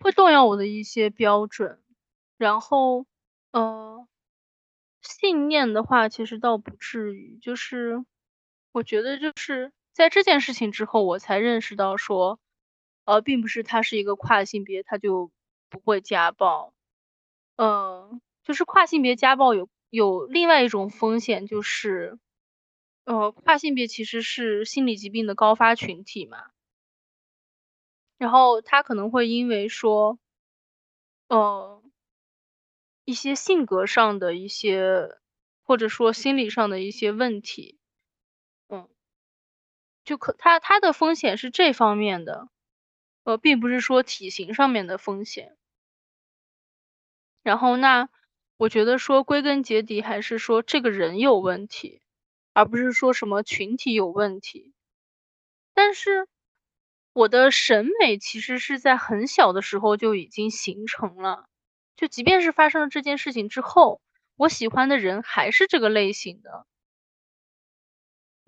[0.00, 1.78] 会动摇我的一些标准，
[2.38, 3.06] 然后
[3.52, 4.06] 呃
[5.02, 8.04] 信念的话，其实倒不至于，就是。
[8.76, 12.38] 我觉得就是在这件事情之后，我才认识到说，
[13.06, 15.30] 呃，并不是他是一个跨性别，他就
[15.70, 16.74] 不会家暴。
[17.56, 22.18] 嗯，就是跨性别家暴有有另外一种风险，就是，
[23.06, 26.50] 呃，跨性别其实是心理疾病的高发群体嘛。
[28.18, 30.18] 然后他可能会因为说，
[31.28, 31.82] 呃，
[33.06, 35.16] 一些性格上的一些，
[35.64, 37.75] 或者说心理上的一些问题。
[40.06, 42.48] 就可他他的风险是这方面的，
[43.24, 45.56] 呃，并不是说体型上面的风险。
[47.42, 48.08] 然后那
[48.56, 52.00] 我觉得说归根结底还是说这个人有问题，
[52.54, 54.72] 而不是说什么群体有问题。
[55.74, 56.28] 但是
[57.12, 61.48] 我的审美其实是在很小的时候就已经形成了，
[61.96, 64.00] 就即便是发生了这件事情之后，
[64.36, 66.64] 我喜欢的人还是这个类型的。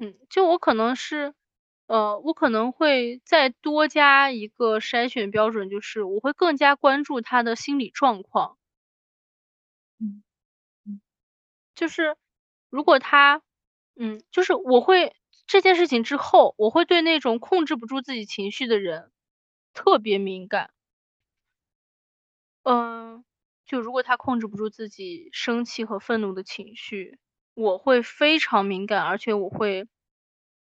[0.01, 1.35] 嗯，就我可能是。
[1.89, 8.57] 呃，我可能会再多加一个筛选标准，就是我会更加关注他的心理状况。
[10.01, 10.23] 嗯
[10.87, 11.01] 嗯，
[11.77, 12.17] 就是
[12.71, 13.43] 如果他，
[13.97, 15.15] 嗯，就是我会
[15.47, 19.13] 这件事情之后，我会对那种控制不住自己情绪的人
[19.75, 20.71] 特别敏感。
[22.67, 23.25] 嗯，
[23.67, 27.19] 就如果他控制不住自己生气和愤怒的情绪，
[27.55, 29.87] 我会非常敏感，而且我会，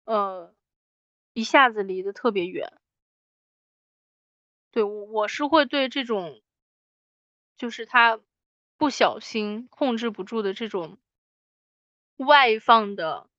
[0.05, 0.53] 呃。
[1.36, 2.74] 一下子离得特别远，
[4.74, 6.42] 对我我是会对这种，
[7.60, 8.20] 就是他
[8.78, 10.98] 不小心控制不住的这种
[12.20, 13.30] 外放的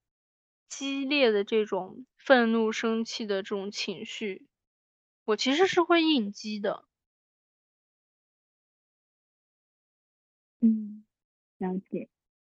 [0.68, 4.46] 激烈的这种愤怒、生气的这种情绪，
[5.24, 6.84] 我其实是会应激的。
[10.62, 11.04] 嗯，
[11.58, 12.08] 了解。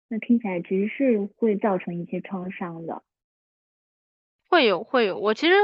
[0.10, 3.04] 那听起来其实是会造成一些创伤的。
[4.52, 5.56] 会有会有，我其实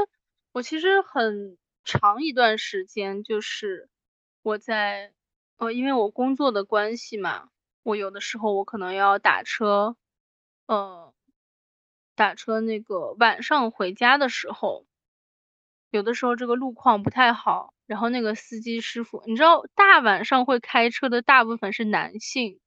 [0.50, 3.90] 我其实很长一段时间就是
[4.40, 5.12] 我在
[5.58, 7.50] 呃，因为我工作的关系嘛，
[7.82, 9.94] 我有的时候我可能要打车，
[10.66, 11.12] 呃。
[12.14, 14.86] 打车那个晚上回家的时候，
[15.90, 22.58] 有的时候这个路况不太好，然后那个司机师傅，你知道大晚上会开车的大部分是男性，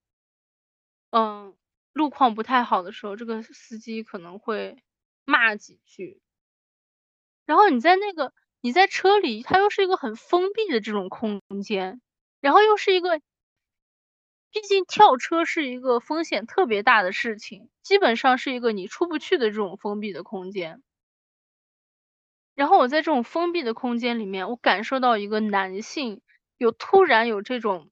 [1.09, 1.53] 嗯，
[1.91, 4.77] 路况不太好的时候，这个司机可能会
[5.25, 6.21] 骂几句，
[7.45, 12.01] 然后你在那个你在车里，它又是一个很封闭的这种空间，
[12.39, 13.21] 然后又是一个。
[14.53, 20.83] 毕竟跳车是一个风险特别大的事情，基本上是一个你出不去的这种封闭的空间。
[22.53, 26.21] 然后我在这种封闭的空间里面，我感受到一个男性
[26.57, 27.91] 有突然有这种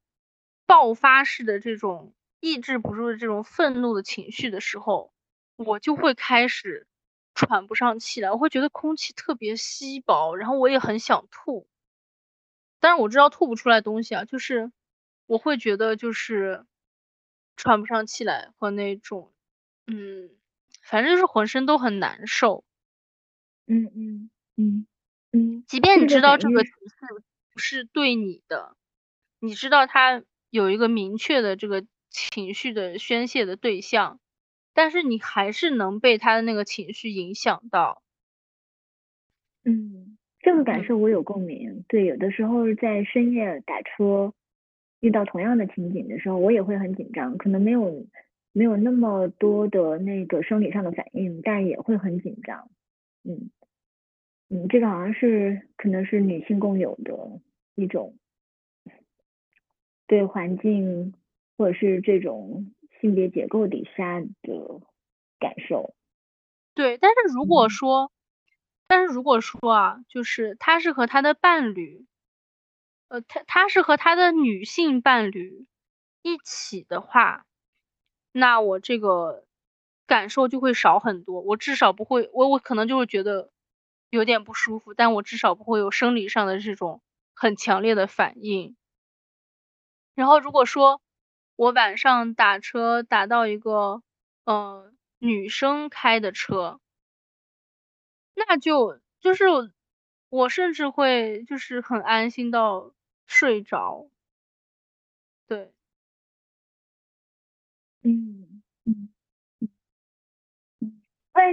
[0.65, 5.13] 爆发式的这种抑制不住的这种愤怒的情绪的时候，
[5.55, 6.88] 我就会开始
[7.47, 11.67] 喘不上气来，我会觉得空气特别稀薄，然后我也很想吐。
[12.79, 14.71] 但是我知道吐不出来东西啊，就是。
[15.29, 16.65] 我会觉得就是
[17.55, 19.31] 喘不上气来和那种，
[19.85, 20.31] 嗯，
[20.81, 22.63] 反正就是浑身都很难受。
[23.67, 24.87] 嗯嗯嗯
[25.31, 27.23] 嗯，即便你知道这个情绪
[27.53, 28.75] 不是对你的，
[29.39, 34.19] 你知道他有一个明确的这个情绪的宣泄的对象，
[34.79, 38.01] 但是你还是能被他的那个情绪影响到。
[39.65, 41.83] 嗯，这个感受我有共鸣。
[41.89, 44.33] 对，有的时候在深夜打车。
[45.01, 48.05] 遇到同样的情景的时候，我也会很紧张，可能没有
[48.53, 52.69] 没有那么多的那个生理上的反应，但也会很紧张。
[53.25, 53.49] 嗯
[54.49, 57.41] 嗯，这个好像是可能是女性共有的
[57.75, 58.15] 一种
[60.07, 61.13] 对环境
[61.57, 64.81] 或者是这种性别结构底下的
[65.39, 65.93] 感受。
[66.75, 68.11] 对，但是如果说，
[68.87, 72.05] 但是如果说啊，就是他是和他的伴侣。
[73.09, 75.65] 呃，他他是和他的女性伴侣
[76.21, 77.43] 一起的话，
[78.31, 79.45] 那我这个
[80.05, 81.41] 感受就会少很多。
[81.41, 83.49] 我至少不会，我我可能就会觉得
[84.11, 87.01] 有点不舒服，但我至少不会有生理上的这种
[87.33, 88.75] 很强烈的反应。
[90.15, 91.01] 然后如果说
[91.59, 94.01] 我晚上打车打到一个
[94.45, 96.79] 呃女生开的车，
[98.33, 99.43] 那就就是
[100.29, 102.93] 我甚至会就是很安心到。
[103.31, 104.09] 睡着，
[105.45, 105.71] 对，
[108.01, 109.09] 嗯嗯
[110.79, 111.01] 嗯，
[111.31, 111.43] 会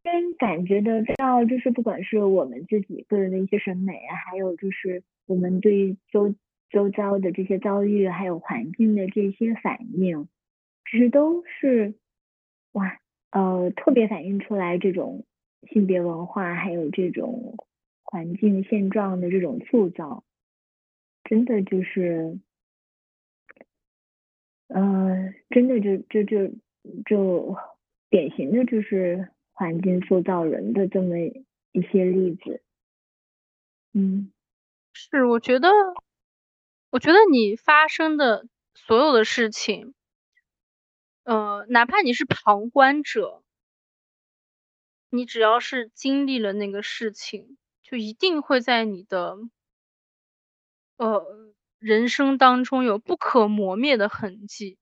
[0.00, 6.36] 先感觉得到，就是不管是我们自己个人的一些审美啊，还有就是我们对周
[6.70, 10.28] 周遭的这些遭遇，还有环境的这些反应，
[10.90, 11.94] 其实都是
[12.72, 12.98] 哇，
[13.30, 15.24] 呃，特别反映出来这种
[15.70, 17.56] 性别文化，还有这种
[18.04, 20.24] 环境现状的这种塑造。
[21.24, 22.38] 真的就是，
[24.68, 26.54] 呃，真的就就就
[27.04, 27.56] 就
[28.08, 32.62] 典型的就是环境塑造人的这么一些例子。
[33.92, 34.32] 嗯，
[34.94, 35.68] 是，我觉得，
[36.92, 39.94] 我觉得你发生的所有的事情，
[41.24, 43.42] 呃，哪怕你是旁观者，
[45.12, 49.36] 你只要是经历了那个事情，就一定会在你的。
[51.00, 51.24] 呃，
[51.78, 54.76] 人生当中有不可磨灭的痕迹。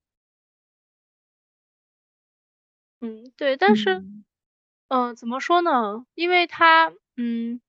[3.01, 4.03] 嗯，对，但是，
[4.89, 6.05] 嗯，怎么说呢？
[6.15, 7.61] 因为他，嗯，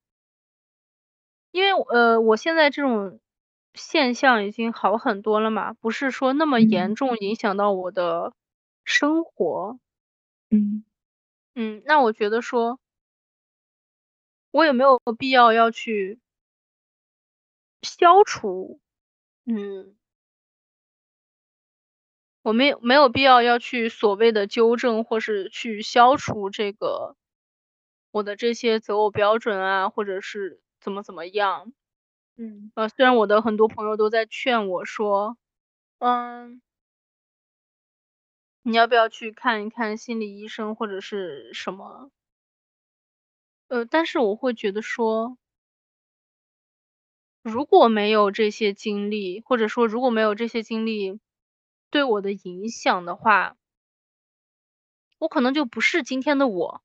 [1.54, 3.20] 因为呃，我现在这种
[3.78, 8.34] 现象已经好很多了嘛，不是说那么严重影响到我的
[8.84, 9.78] 生活。
[10.50, 10.84] 嗯
[11.54, 12.78] 嗯，那我觉得说，
[14.54, 16.18] 我也没有必要要去？
[17.82, 18.80] 消除，
[19.46, 19.96] 嗯，
[22.44, 27.16] 我没有没有必要要去所谓的纠正，或是去消除这个
[28.10, 31.72] 我的这些择偶标准啊，或者是怎么怎么样，
[32.40, 35.36] 嗯，呃，虽然我的很多朋友都在劝我说，
[35.98, 36.60] 嗯，
[38.64, 42.10] 你要不要去看一看心理医生或者是什么，
[43.70, 45.36] 呃，但是我会觉得说。
[47.44, 51.20] 如果没有这些经历，或者说如果没有这些经历
[51.90, 53.56] 对我的影响的话，
[55.18, 56.80] 我可能就不是今天的我。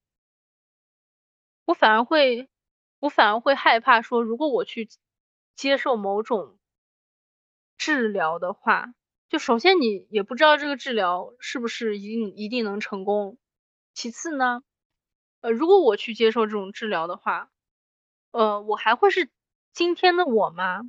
[1.68, 2.50] 我反而会，
[3.00, 4.90] 我反而会害怕说，如果我去
[5.56, 6.58] 接受某种
[7.78, 8.94] 治疗的话，
[9.30, 13.38] 就首先你也不知道这个治疗是不是一定一定能成功。
[13.94, 14.64] 其次呢，
[15.42, 17.50] 呃，如果我去接受这种治疗的话，
[18.32, 19.30] 呃，我还会是
[19.74, 20.82] 今天的我吗？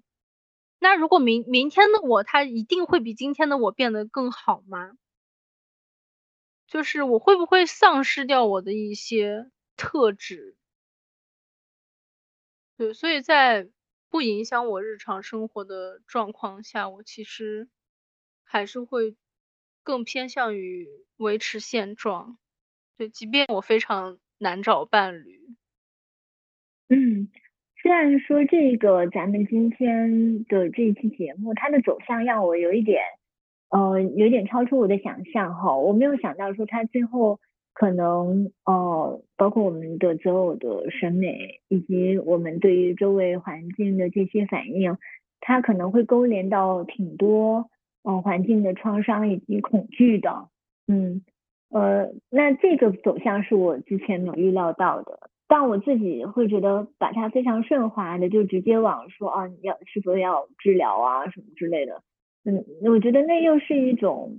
[0.78, 4.92] 那如果明明天的我，他一定会比今天的我变得更好吗？
[6.66, 10.56] 就是我会不会丧失掉我的一些特质？
[12.76, 13.68] 对，所以在
[14.14, 17.68] 不影响我日常生活的状况下，我其实
[18.44, 19.16] 还是会
[19.82, 20.86] 更偏向于
[21.16, 22.38] 维持现状。
[22.96, 25.40] 对，即便我非常难找伴侣。
[26.88, 27.28] 嗯，
[27.82, 33.02] 虽然说这个咱们今天的这一期节目，它的走向让我有一点，
[33.70, 35.76] 呃，有点超出我的想象哈。
[35.76, 37.40] 我没有想到说它最后
[37.74, 44.96] 可能，呃，包括我们的择偶的审美，以及我们对于周围环境的这些反应，
[45.40, 47.68] 它可能会勾连到挺多，
[48.02, 50.48] 呃，环境的创伤以及恐惧的。
[50.88, 51.22] 嗯。
[51.70, 62.00] 呃，那这个走向是我之前没有预料到的，但我自己会觉得把它非常顺滑的就直接往说啊，你要是否要治疗啊什么之类的，
[62.44, 64.36] 嗯，我觉得那又是一种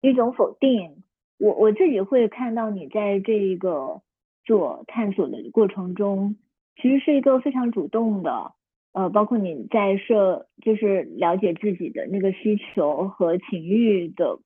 [0.00, 1.03] 一种否定。
[1.44, 4.00] 我我自己会看到你在这一个
[4.44, 6.36] 做探索的过程中，
[6.80, 8.52] 其实是一个非常主动的，
[8.92, 14.38] 呃，包括你在设就是了解自己的那个需求和情欲的。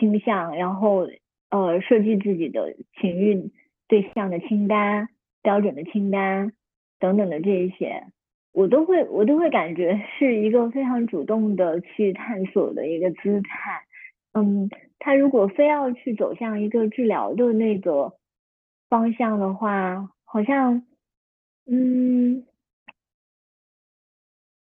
[0.00, 1.06] 倾向，然后
[1.50, 3.50] 呃设计自己的情欲
[3.88, 5.10] 对象的清单、
[5.42, 6.54] 标准的清单
[6.98, 8.04] 等等的这一些，
[8.54, 13.82] 我都会我都会感觉是一个非常主动的去探索的一个姿态。
[14.32, 14.70] 嗯，
[15.02, 18.12] 他如果非要去走向一个治疗的那个
[18.88, 20.84] 方向的话，好像
[21.66, 22.46] 嗯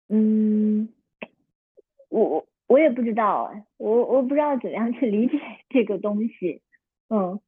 [0.10, 0.88] 嗯，
[2.10, 2.46] 我。
[2.68, 5.38] 我也不知道，我我不知道怎样去理解
[5.70, 6.62] 这个东西，
[7.10, 7.40] 嗯，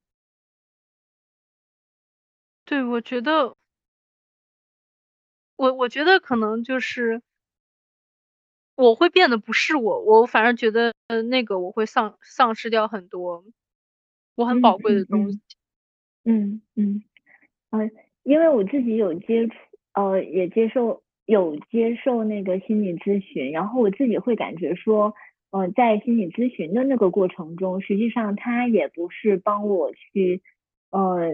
[2.67, 3.55] 对，我觉得，
[5.59, 7.19] 我我觉得可能就是
[8.77, 10.93] 我会变得不是我，我反而觉得
[11.29, 13.43] 那个我会丧丧失掉很多
[14.35, 15.39] 我很宝贵的东西，
[16.25, 17.03] 嗯嗯
[17.71, 17.91] 嗯，
[18.23, 19.53] 因为我自己有接触，
[19.93, 21.03] 呃，也接受。
[21.27, 25.13] 有接受那个心理咨询，然后我自己会感觉说，
[25.51, 30.41] 呃，在心理咨询的那个过程中，实际上他也不是帮我去，
[30.89, 31.31] 呃，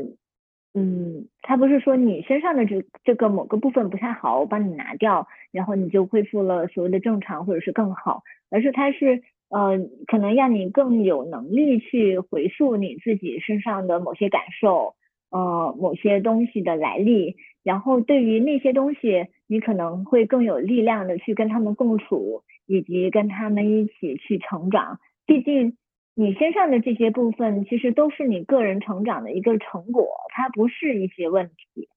[0.76, 14.96] 嗯，他不是说你身上的这这个某个部分不太好，我帮你拿掉，然后你就恢复了所谓的正常或者是更好，而是他是，呃，可能让你更有能力去回溯你自己身上的某些感受，
[15.30, 17.36] 呃，某些东西的来历。
[17.64, 24.98] 然后对于那些东西，你可能会更有力量的去跟他们共处，以及跟他们一起去成长。
[25.26, 25.78] 毕竟
[26.16, 31.90] 你身上的这些部分，其实都是你个人成长的一个成果，它不是一些问题。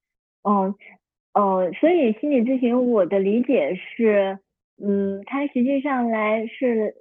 [0.42, 0.74] 嗯，
[1.34, 4.38] 呃，所以心理咨询我的理解是，
[4.82, 6.96] 嗯，它实际上来是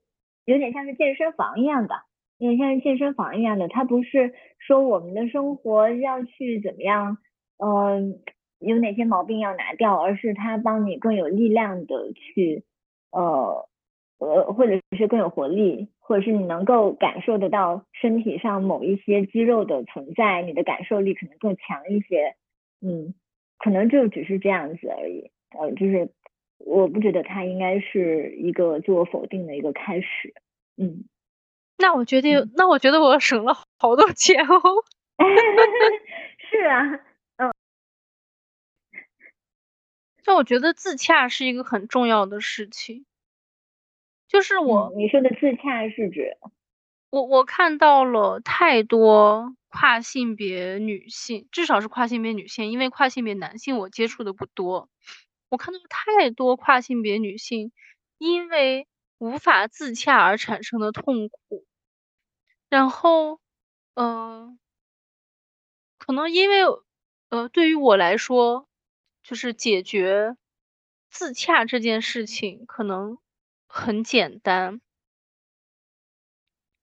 [0.46, 1.96] 有点像是健身房一样的，
[2.38, 3.68] 有点像是健身房一样的。
[3.68, 7.18] 它不是说我们的生活要去怎么样，
[7.58, 8.20] 嗯。
[8.60, 12.64] 有哪些毛病要拿掉，而是它帮你更有力量的去，
[13.12, 13.68] 呃
[14.18, 22.36] 呃，或者是更有活力，或者是你能够感受得到身体上某一些肌肉的存在，你的感受力可能更强一些，
[22.82, 23.14] 嗯，
[23.58, 26.10] 可能就只是这样子而已，呃，就是
[26.58, 30.34] 我不觉得它应该是一个自我否定的一个开始，
[30.78, 31.06] 嗯，
[31.78, 34.62] 那我决定，那我觉得我省了好多钱哦，
[36.50, 37.02] 是啊。
[40.24, 43.06] 就我觉得自洽是一个很重要的事情，
[44.28, 46.38] 就是我你说的自洽是指
[47.10, 54.90] 我我看到了太多跨性别女性，至少是跨性别女性，因为跨性别男性我接触的不多，
[55.50, 57.72] 我看到太多跨性别女性
[58.18, 58.88] 因为
[59.18, 61.66] 无法自洽而产生的痛苦，
[62.70, 63.40] 然后
[63.94, 64.60] 嗯，
[65.98, 66.64] 可能因为
[67.30, 68.68] 呃对于我来说。
[69.28, 70.38] 就是解决
[71.10, 73.18] 自洽这件事情可能
[73.76, 74.80] 很简单，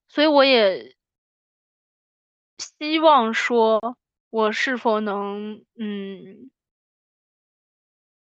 [0.08, 0.94] 所以我也
[2.58, 3.80] 希望说，
[4.30, 6.50] 我是否能，嗯，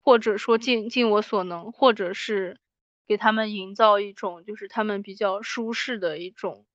[0.04, 2.58] 或者说尽尽我所能，或者是
[3.06, 6.66] 给他们营造一种就是他们比较舒适的一种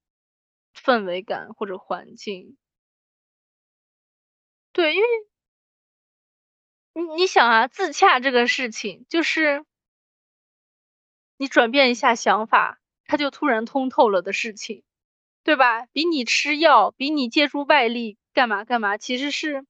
[0.76, 2.56] 氛围感或者环境。
[4.76, 5.08] 对，因为。
[6.98, 9.66] 你你想啊，自洽这个事情，就是
[11.38, 14.84] 你转变一下想法，它就突然通透了的事情，
[15.44, 15.86] 对吧？
[15.92, 19.66] 比你吃药，比你借助外力干嘛干嘛，其实是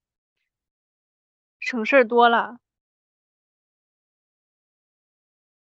[1.59, 2.57] 省事儿多了。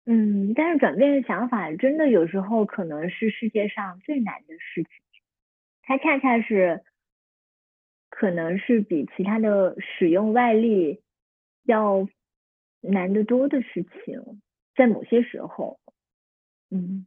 [0.06, 4.90] 嗯，但是转变想法，真的有时候可能是世界上最难的事情，
[5.82, 6.82] 它恰恰是，
[8.08, 11.02] 可能是比其他的使用外力
[11.64, 12.08] 要
[12.80, 14.40] 难得多的事情，
[14.74, 15.79] 在某些时候，
[16.70, 17.06] 嗯，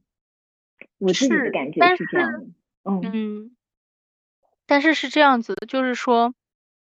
[0.99, 2.45] 我自己的感觉是这样的，
[2.83, 3.55] 嗯嗯，
[4.69, 6.33] 但是是这样子的，就是说。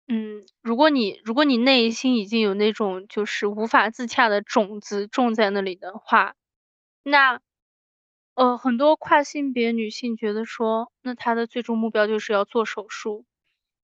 [0.06, 6.34] 嗯，如果你如果你内心已经有那种就是无法自洽的种子种在那里的话，
[7.02, 7.40] 那
[8.34, 13.24] 呃很多跨性别女性觉得说，那她的最终目标就是要做手术。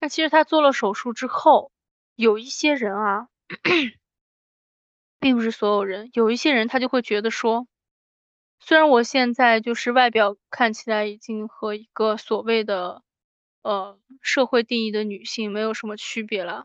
[0.01, 1.73] 那其实她做了手术之后，
[2.17, 3.29] 有一些人啊，
[5.21, 7.67] 并不是所有人，有一些人他就会觉得说，
[8.61, 13.03] 虽然我现在就是外表看起来已经和一个所谓的。
[13.63, 16.65] 呃，社会定义的女性没有什么区别了，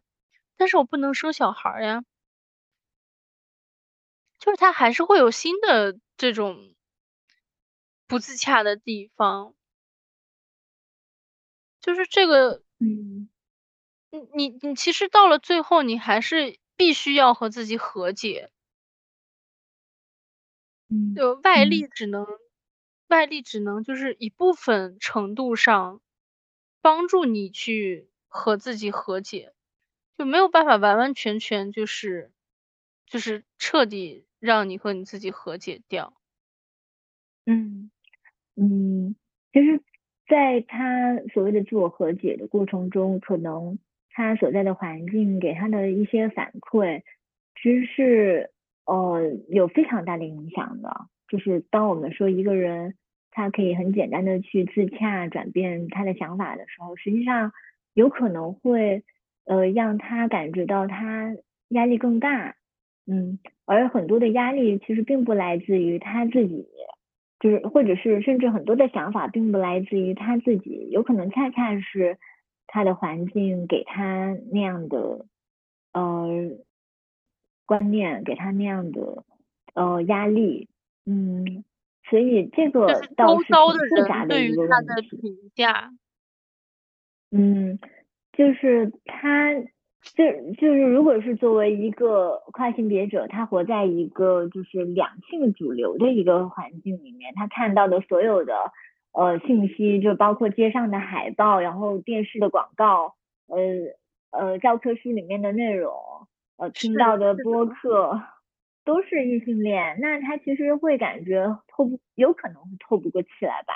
[0.57, 2.03] 但是我不能生小孩呀，
[4.41, 6.75] 就是她还是会有新的这种
[8.09, 9.55] 不自洽的地方，
[11.81, 13.29] 就是这个，嗯，
[14.11, 18.51] 你你你其实到了最后，你还是必须要和自己和解，
[20.95, 22.25] 嗯，就外力只能，
[23.07, 26.01] 外力只能就是一部分程度上。
[26.81, 29.53] 帮助你去和自己和解，
[30.17, 32.31] 就没有办法完完全全就是
[33.07, 36.15] 就是彻底让你和你自己和解掉。
[37.47, 37.91] 嗯
[38.55, 39.15] 嗯，
[39.53, 39.81] 其实，
[40.27, 43.79] 在他所谓的自我和解的过程中，可能
[44.11, 47.03] 他所在的环境给他的一些反馈，
[47.61, 48.51] 其实是
[48.85, 51.07] 呃有非常大的影响的。
[51.27, 52.95] 就是当我们说一个人。
[53.37, 57.51] 他可以很简单的去自洽转变他的想法的时候，实际上
[57.93, 59.03] 有可能会
[59.43, 61.35] 呃让他感觉到他
[61.67, 62.55] 压力更大，
[63.05, 66.65] 嗯，而很多的压力其实并不来自于他自己，
[67.41, 72.17] 就是或者是甚至很多的想法并不来自于他自己，有可能恰恰是
[72.67, 75.25] 他的环境给他那样的
[75.91, 76.51] 呃
[77.65, 79.23] 观念，给他那样的
[79.73, 80.69] 呃压力，
[81.05, 81.63] 嗯。
[82.07, 82.85] 所以这个
[83.17, 83.55] 倒是挺
[83.89, 84.69] 复杂的一个问
[85.09, 85.51] 题。
[87.31, 87.79] 嗯，
[88.31, 89.55] 就是他，
[90.15, 98.53] 就就是如果是作为一个跨性别者，他活在一个就是两性主流的一个环境里面，他看到的所有的
[99.11, 103.15] 呃信息，就包括街上的海报，然后电视的广告，
[103.47, 103.57] 呃
[104.29, 105.91] 呃教科书里面的内容，
[106.57, 108.21] 呃听到的播客。
[108.85, 113.73] 都是异性恋，那他其实会感觉透不，有可能会透不过气来吧。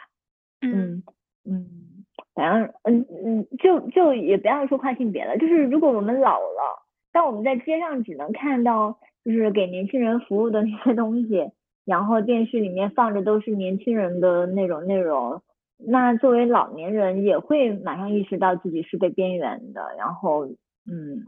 [0.62, 1.02] 嗯
[1.44, 11.50] 嗯，反正嗯嗯，就就也不要说跨性别了，就是如果我们老了，当我们在街上只能看到就是给年轻人服务的 那些东西，
[11.86, 15.42] 然后电视里面放着都是年轻人的那种内容，
[15.78, 20.46] 那作为老年人也会马上意识到自己是被边缘的，然后
[20.86, 21.26] 嗯。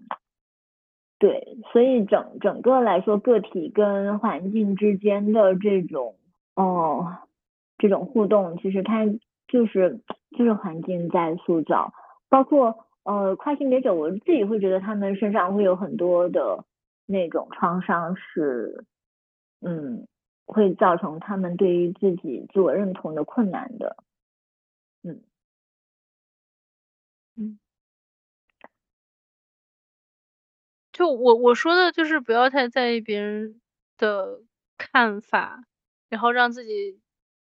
[1.21, 6.15] 对，所以整整个来说，个体跟环境之间的这种
[6.55, 7.15] 哦，
[7.77, 9.05] 这种互动，其实它
[9.47, 9.99] 就是
[10.35, 11.93] 就是环境在塑造，
[12.27, 16.65] 包括呃跨性别者，我自己会觉得他们身上会有很多的
[17.05, 18.83] 那种创伤，是
[19.61, 20.07] 嗯
[20.47, 23.95] 会造成他们对于自己自我认同的困难的，
[30.95, 33.61] 就我我说的就是不要太在意别人
[33.97, 34.41] 的
[34.77, 35.63] 看法，
[36.09, 36.99] 然后让自己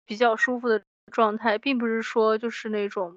[0.05, 3.17] 比较舒服的状态，并不是说就是那种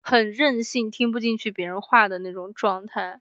[0.00, 3.20] 很任性、听不进去别人话的那种状态，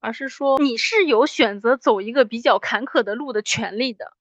[0.00, 4.12] 而是说你是有选择走一个比较坎坷的路的权利的。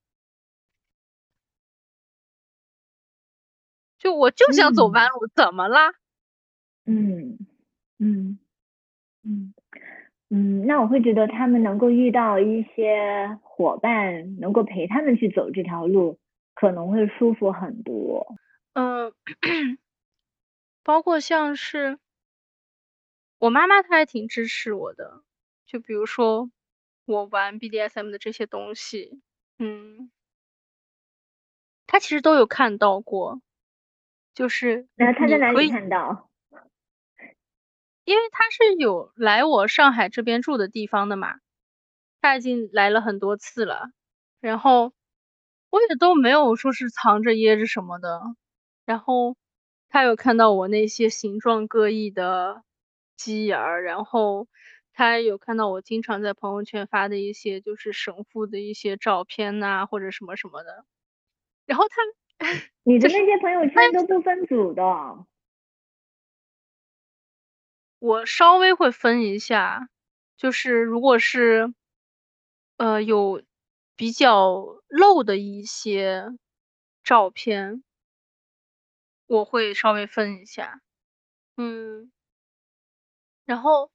[4.02, 5.92] 就我就想走弯路，怎么啦？
[6.86, 7.38] 嗯
[8.00, 8.40] 嗯
[9.24, 9.54] 嗯。
[9.55, 9.55] 嗯，
[10.32, 16.18] 那我会觉得他们能够遇到一些伙伴，能够陪他们去走这条路，
[16.56, 18.26] 可能会舒服很多。
[18.74, 19.14] 嗯，
[20.84, 22.00] 包括像是
[23.42, 25.24] 我妈妈，她还挺支持我的。
[25.66, 26.50] 就比如说
[27.06, 29.22] 我玩 BDSM 的这些东西，
[29.60, 30.10] 嗯，
[31.88, 33.42] 她其实都有看到过。
[34.34, 36.25] 就是那她在哪里看到？
[38.08, 41.36] 因为他是有来我上海这边住的地方的嘛，
[42.22, 43.90] 他已经来了很多次了，
[44.42, 44.94] 然后
[45.72, 48.22] 我也都没有说是藏着掖着什么的，
[48.86, 49.36] 然后
[49.90, 52.64] 他有看到我那些形状各异的
[53.18, 54.48] 鸡眼儿，然后
[54.94, 60.86] 他有看到我经常在朋友圈发的一些就是神父的一些照片呐，或者什么什么的，
[61.68, 61.96] 然后他，
[62.84, 64.84] 你的那些朋友圈都不分组的，
[68.06, 69.90] 我稍微会分一下，
[70.38, 71.74] 就是如果是。
[72.80, 73.42] 呃，有
[73.96, 76.26] 比较露的一些
[77.04, 77.84] 照片，
[79.30, 80.82] 我会稍微分一下，
[81.58, 82.12] 嗯，
[83.48, 83.90] 然后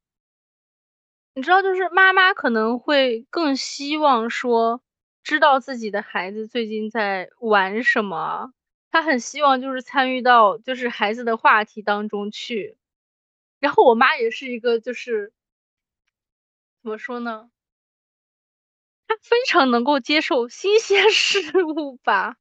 [1.37, 4.82] 你知道，就是妈妈可能会更希望说，
[5.23, 8.53] 知道自己的孩子最近在玩什么，
[8.91, 12.77] 她很希望就是参与到就是孩子的话题当中去，
[13.62, 15.32] 然后我妈也是一个就是
[16.85, 17.51] 怎么说呢？
[19.09, 22.37] 他非常能够接受新鲜 事物吧？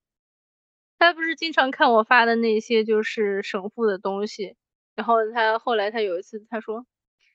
[1.00, 4.56] 他不是经常看我发的那些就是神父的东西，
[4.96, 6.86] 然后他后来他有一次他说，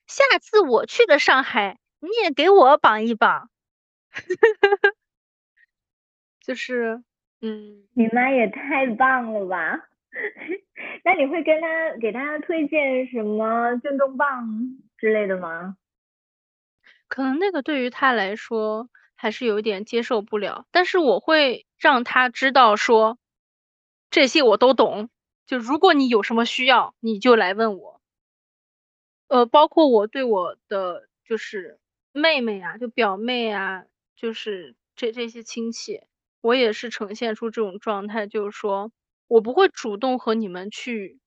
[0.07, 3.49] 下次我去的上海，你也给我绑一绑。
[6.41, 7.03] 就是，
[7.41, 9.87] 嗯，你妈也太棒了吧？
[11.03, 14.47] 那你会跟他给他推荐什么震动棒
[14.97, 15.77] 之类的吗？
[17.07, 18.89] 可能那个对于他来说。
[19.17, 23.17] 还是有点接受不了，但是我会让他知道说，
[24.11, 25.09] 这些我都懂。
[25.47, 28.01] 就如果你有什么需要，你就来问我。
[29.29, 31.79] 呃，包括我对我的就是
[32.11, 33.85] 妹妹啊，就表妹啊，
[34.17, 36.01] 就是这这些亲戚，
[36.41, 38.91] 我也是呈现出这种状态，就是说
[39.27, 41.19] 我不会主动和你们去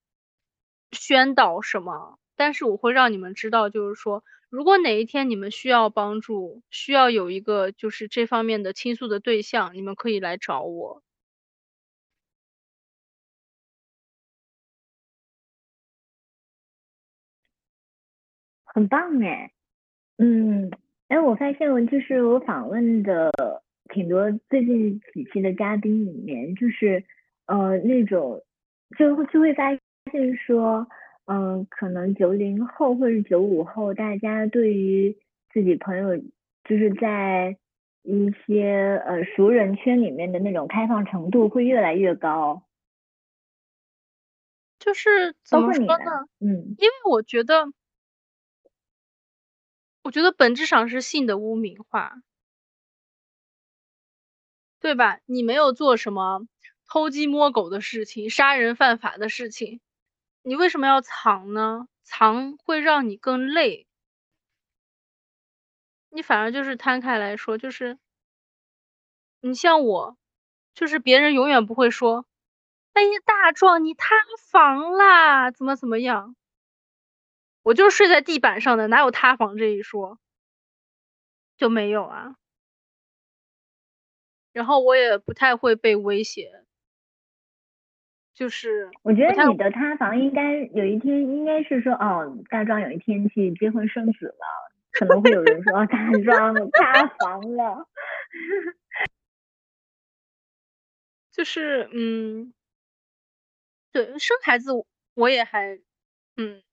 [0.91, 4.23] 宣导什么，但是我会让你们知道，就是说。
[4.49, 11.03] 如果哪一天你们需要帮助，需要有一个就是这方面的倾诉的对象，你们可以来找我。
[18.65, 19.51] 很棒哎，
[20.17, 20.71] 嗯，
[21.09, 23.31] 哎，我发现就是我访问的
[23.93, 27.03] 挺多最近几期的嘉宾里面，就是
[27.49, 28.43] 呃那种
[28.97, 29.71] 就会就会发
[30.11, 30.87] 现说。
[31.31, 35.15] 嗯，可能九零后或者九五后，大家对于
[35.53, 36.17] 自己朋友，
[36.63, 37.55] 就是在
[38.01, 42.63] 一些呃熟人圈里面的那种开放程度会越来越高。
[44.79, 46.27] 就是怎么说呢？
[46.39, 47.71] 嗯，因为我觉得，
[50.01, 52.23] 我觉得本质上是性的污名化，
[54.79, 55.19] 对吧？
[55.27, 56.47] 你没有做什么
[56.89, 59.79] 偷鸡摸狗的事情，杀人犯法的事情。
[60.41, 61.87] 你为什么要藏呢？
[62.03, 63.85] 藏会让你更累。
[66.11, 67.99] 你反而就是摊开来说，就是
[69.43, 70.17] 你像我，
[70.73, 72.25] 就是别人永远不会说
[72.93, 74.15] ：“哎呀，大壮你塌
[74.51, 76.35] 房啦，怎么怎么样？”
[77.65, 80.19] 我就是睡在地板上的，哪有塌房这一说？
[81.59, 82.35] 就没有啊。
[84.55, 86.63] 然后我也不太会被威胁。
[88.39, 97.85] 就是我觉得你的塌房应该有一天应该是说哦，大壮有一天去结婚生子了，可能会有人说大壮塌房了。
[101.33, 102.53] 就是嗯，
[103.91, 104.71] 对生孩子
[105.15, 105.77] 我也还
[106.37, 106.63] 嗯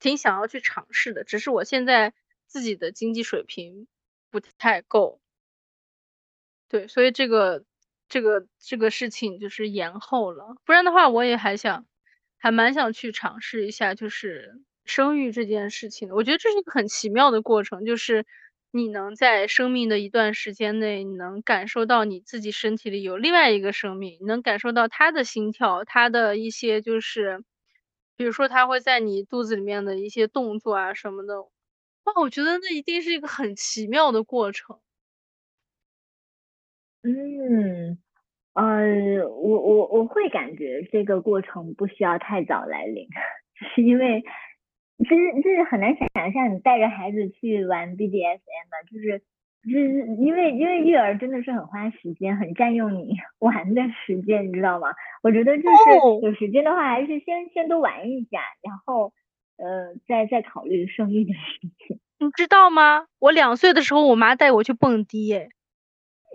[0.00, 2.14] 挺想要去尝试的，只是我现在
[2.48, 3.86] 自己的经济水平
[4.28, 5.20] 不太够。
[6.68, 7.64] 对，所以这个。
[8.08, 11.86] 这个这个事情就是延后了，不然的话我也还想，
[12.38, 16.14] 还蛮想去尝试一下，就是生育这件事情的。
[16.14, 18.24] 我觉得这是一个很奇妙的过程，就是
[18.70, 27.42] 你能在生命的一段时间内，你能感受到你自己身体里有另外一个生命，你能感受到他的心跳，他的一些就是，
[28.16, 34.78] 比如说他会在你肚子里面的一些动作啊什么的，哇，我觉得那一定是一个很奇妙的过程。
[37.06, 37.98] 嗯，
[38.54, 43.06] 呃，我我我会感觉这个过程不需要太早来临，
[43.74, 44.22] 是因为
[44.98, 49.18] 其实就是很难想象你带着孩子去玩 BDSM 的，就是
[49.64, 54.88] 就是因为因为育儿真的是很花时间，很占用你 玩的时间，你知道吗？
[55.22, 59.12] 我觉得就是有时间的话，还是先先多玩一下，然后
[59.58, 62.00] 呃再再考虑生育的事情。
[62.18, 63.06] 你知道吗？
[63.20, 65.48] 我两岁的时候，我妈带我去蹦迪，哎。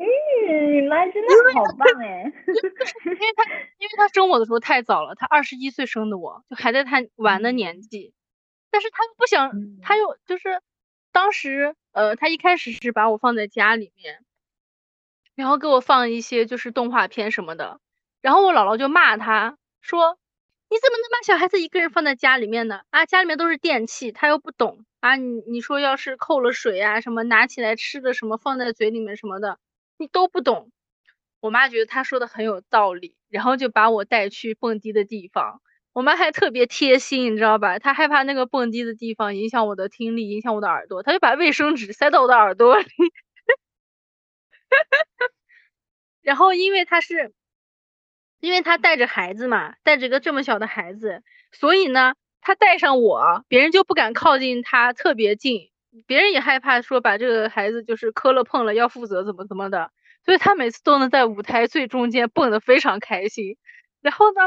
[0.02, 0.06] 嗯，
[0.47, 2.23] 你妈真的好棒哎！
[3.05, 3.43] 因为他，
[3.77, 8.13] 因为他生我的时候太早了，他二十一岁生的我，就还在他玩的年纪。
[8.69, 10.61] 但是他又不想，他又就是
[11.11, 14.23] 当时呃，他一开始是把我放在家里面，
[15.35, 17.80] 然后给我放一些就是动画片什么的，
[18.22, 20.18] 然后我姥姥就骂他说。
[20.73, 22.84] 你怎么能把小孩子一个人放在家里面呢？
[22.91, 25.18] 啊，家里面都是电器，他又不懂啊。
[25.18, 29.59] 你你说要是扣了水啊，什么拿起来吃的什么放在嘴里面什么的，
[30.02, 30.72] 你都不懂。
[31.40, 35.61] 我妈觉得他说的很有道理，然后就把我带去蹦迪的地方。
[35.94, 37.78] 我妈还特别贴心，你知道吧？
[37.80, 42.86] 她害怕那个蹦迪的地方影响我的听力，影响我的耳朵，她就把卫生纸塞到我的耳朵里。
[46.23, 47.34] 然后因为他是。
[48.41, 55.70] 因为他带着孩子嘛，带着个这么小的孩子，所以呢，他带上我，别人就不敢靠近他特别近，
[56.07, 59.91] 别人也害怕说把这个孩子就是磕了碰了要负责怎么怎么的，
[60.26, 63.57] 所以他每次都能在舞台最中间蹦得非常开心。
[64.01, 64.41] 然后呢，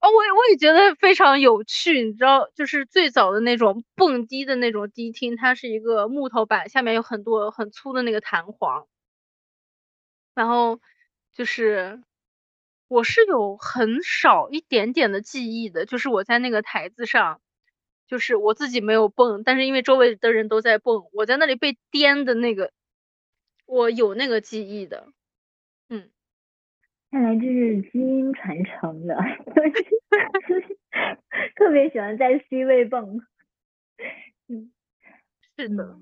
[0.00, 8.86] 哦，我我也觉得非常有趣，你知道，就是最早的那种蹦迪的那种迪厅，它是一个木头板，下面有很多很粗的那个弹簧，
[10.34, 10.80] 然后
[11.34, 12.02] 就是。
[12.92, 17.40] 我是有很少一点点的记忆的，就是我在那个台子上，
[18.10, 22.72] 就是我自己没有蹦，但是因为周围的人都在蹦，我在那里被颠的那个，
[23.66, 25.06] 我有那个记忆的，
[25.88, 26.10] 嗯，
[27.12, 29.14] 看来这是基因传承的，
[31.54, 33.20] 特别喜欢在 C 位蹦，
[34.48, 34.72] 嗯，
[35.56, 36.00] 是的。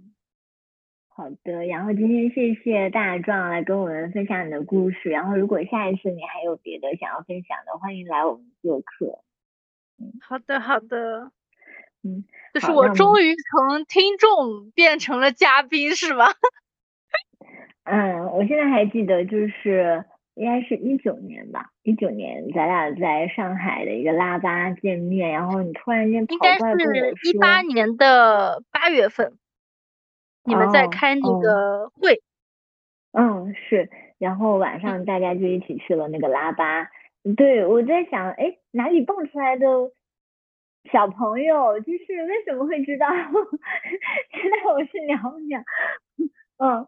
[1.11, 5.11] 好的，然后今天谢谢大壮来跟我们分享你的故事。
[5.11, 9.23] 然后如果下一次你还有别的想要分享的，欢迎来我们做客。
[9.99, 11.33] 嗯，好的好的，
[12.17, 12.25] 嗯，
[12.55, 16.27] 就是我终于从听众变成了嘉宾是吗？
[17.85, 20.05] 嗯，我现在还记得，就是
[20.35, 29.33] 应该是一九年吧，一九年咱俩在上海的一个拉吧见面，然后你突然间跑过来跟我说，一八年的八月份。
[30.45, 32.23] 你们在开那个会，
[33.13, 36.89] 嗯是，然后晚上大家就一起去了那个拉巴，
[37.37, 39.67] 对我在想，哎哪里蹦出来的
[40.93, 45.63] 小朋友，就是为什么会知道现在我是鸟鸟，
[46.59, 46.87] 嗯，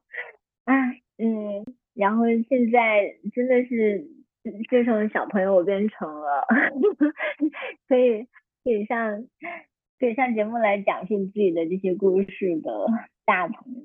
[0.64, 1.64] 哎嗯，
[1.94, 4.06] 然后现在真的是
[4.68, 6.46] 这种小朋友变成了，
[7.88, 8.24] 可以
[8.64, 9.26] 可以上
[9.98, 12.86] 可以上节目来讲述自己的这些故事的。
[13.26, 13.82] 大朋友，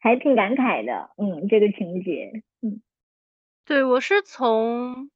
[0.00, 2.80] 还挺感慨的，嗯，这个情节，嗯，
[3.66, 5.10] 对我是从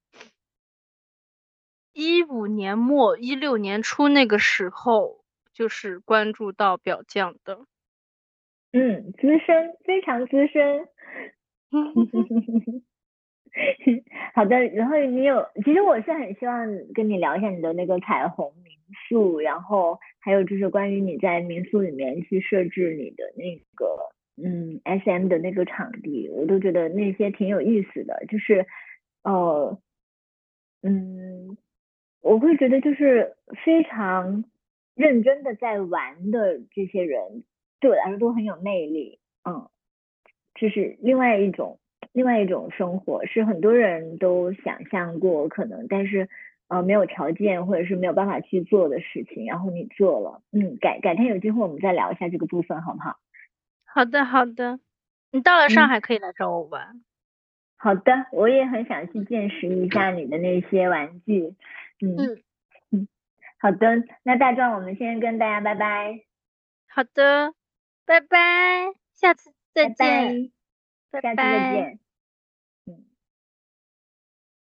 [2.00, 5.22] 一五年末一六年初那个时候
[5.52, 7.58] 就是关注到表匠的，
[8.72, 10.88] 嗯，资深，非常资深，
[14.34, 18.72] 好的，然后你有，其实我是很希望跟你聊一下你的那个彩虹民
[19.08, 19.98] 宿，然后。
[20.22, 28.22] 还有就是关于你在民宿里面去设置你的那个嗯 S M 的那个场地，我都觉得那些挺有意思的。
[28.28, 28.66] 就是
[29.22, 29.78] 呃
[30.82, 31.56] 嗯，
[32.20, 34.44] 我会觉得就是非常
[34.94, 37.44] 认真的在玩的这些人，
[37.80, 39.18] 对我来说都很有魅力。
[39.44, 39.68] 嗯，
[40.54, 41.78] 这是另外一种
[42.12, 46.28] 另外一种生活，是很多人都想象过可能，但是。
[46.72, 53.18] 呃，没有条件或者是没有办法去做的事情，然后你做了，嗯，改改天有机会我们再聊一下这个部分，好不好？
[53.84, 54.78] 好的，好的，
[55.32, 57.02] 你到了上海可以来找我玩。
[57.76, 61.56] 好的，我也很想去见识一下你的那些玩具。
[62.00, 62.42] 嗯
[62.90, 63.08] 嗯，
[63.58, 66.20] 好的，那大壮，我们先跟大家拜拜。
[66.88, 67.54] 好的，
[68.04, 70.50] 拜拜，下次再见，
[71.10, 72.00] 拜拜，下次再见。